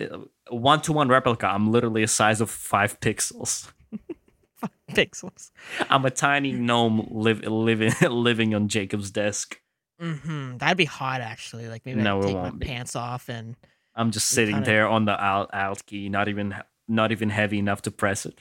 one 0.51 0.81
to 0.83 0.93
one 0.93 1.07
replica 1.09 1.47
i'm 1.47 1.71
literally 1.71 2.03
a 2.03 2.09
size 2.09 2.41
of 2.41 2.51
five 2.51 2.99
pixels 3.01 3.71
Pixels. 4.93 5.53
i'm 5.89 6.05
a 6.05 6.11
tiny 6.11 6.51
gnome 6.51 7.07
live, 7.11 7.43
living 7.45 7.93
living 8.11 8.55
on 8.55 8.69
jacob's 8.69 9.11
desk 9.11 9.61
Mm-hmm. 10.03 10.57
That'd 10.57 10.79
be 10.79 10.87
hot, 10.87 11.21
actually. 11.21 11.69
Like 11.69 11.85
maybe 11.85 12.01
No, 12.01 12.21
I 12.21 12.23
take 12.23 12.35
my 12.35 12.51
be. 12.53 12.65
pants 12.67 12.97
off 12.97 13.29
and 13.29 13.55
i'm 13.95 14.11
just 14.11 14.29
sitting 14.29 14.55
kinda- 14.57 14.67
there 14.71 14.89
on 14.89 15.05
the 15.05 15.15
alt, 15.25 15.51
alt 15.53 15.85
key 15.87 16.09
not 16.09 16.29
even 16.29 16.55
not 16.89 17.13
even 17.13 17.29
heavy 17.31 17.59
enough 17.59 17.83
to 17.83 17.91
press 17.91 18.25
it 18.27 18.37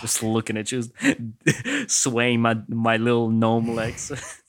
just 0.00 0.22
looking 0.22 0.56
at 0.56 0.72
you 0.72 0.84
swaying 1.86 2.40
my 2.40 2.56
my 2.68 2.96
little 2.96 3.30
gnome 3.30 3.74
legs 3.74 4.10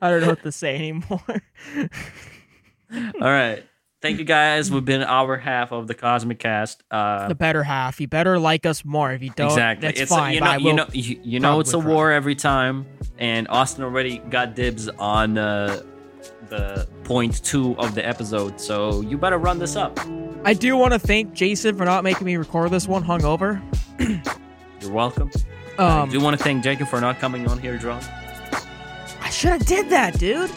I 0.00 0.10
don't 0.10 0.20
know 0.20 0.28
what 0.28 0.42
to 0.42 0.52
say 0.52 0.74
anymore. 0.74 1.22
All 2.92 3.30
right. 3.30 3.64
Thank 4.02 4.18
you 4.18 4.24
guys. 4.24 4.70
We've 4.70 4.84
been 4.84 5.02
our 5.02 5.38
half 5.38 5.72
of 5.72 5.86
the 5.86 5.94
Cosmic 5.94 6.38
Cast. 6.38 6.84
Uh, 6.90 7.26
the 7.26 7.34
better 7.34 7.62
half. 7.62 8.02
You 8.02 8.06
better 8.06 8.38
like 8.38 8.66
us 8.66 8.84
more. 8.84 9.12
If 9.12 9.22
you 9.22 9.30
don't, 9.30 9.46
exactly. 9.46 9.88
that's 9.88 10.00
it's 10.00 10.12
a- 10.12 10.30
you 10.30 10.40
know, 10.40 10.56
you 10.56 10.72
know, 10.74 10.86
you, 10.92 11.20
you 11.22 11.40
know, 11.40 11.60
it's 11.60 11.72
a 11.72 11.78
war 11.78 12.12
every 12.12 12.34
time. 12.34 12.84
And 13.16 13.48
Austin 13.48 13.82
already 13.82 14.18
got 14.18 14.54
dibs 14.54 14.90
on 14.90 15.38
uh, 15.38 15.82
the 16.48 16.88
point 17.04 17.42
two 17.44 17.76
of 17.78 17.94
the 17.94 18.06
episode, 18.06 18.60
so 18.60 19.00
you 19.00 19.18
better 19.18 19.38
run 19.38 19.58
this 19.58 19.76
up. 19.76 19.98
I 20.44 20.54
do 20.54 20.76
want 20.76 20.92
to 20.92 20.98
thank 20.98 21.32
Jason 21.32 21.76
for 21.76 21.84
not 21.84 22.04
making 22.04 22.26
me 22.26 22.36
record 22.36 22.70
this 22.70 22.86
one 22.86 23.02
hungover. 23.02 23.62
You're 24.80 24.92
welcome. 24.92 25.30
Um, 25.78 26.08
I 26.08 26.12
do 26.12 26.20
want 26.20 26.36
to 26.36 26.42
thank 26.42 26.62
Jacob 26.62 26.88
for 26.88 27.00
not 27.00 27.18
coming 27.18 27.48
on 27.48 27.58
here 27.58 27.78
drunk. 27.78 28.04
I 29.20 29.30
should 29.30 29.52
have 29.52 29.66
did 29.66 29.88
that, 29.88 30.18
dude. 30.18 30.50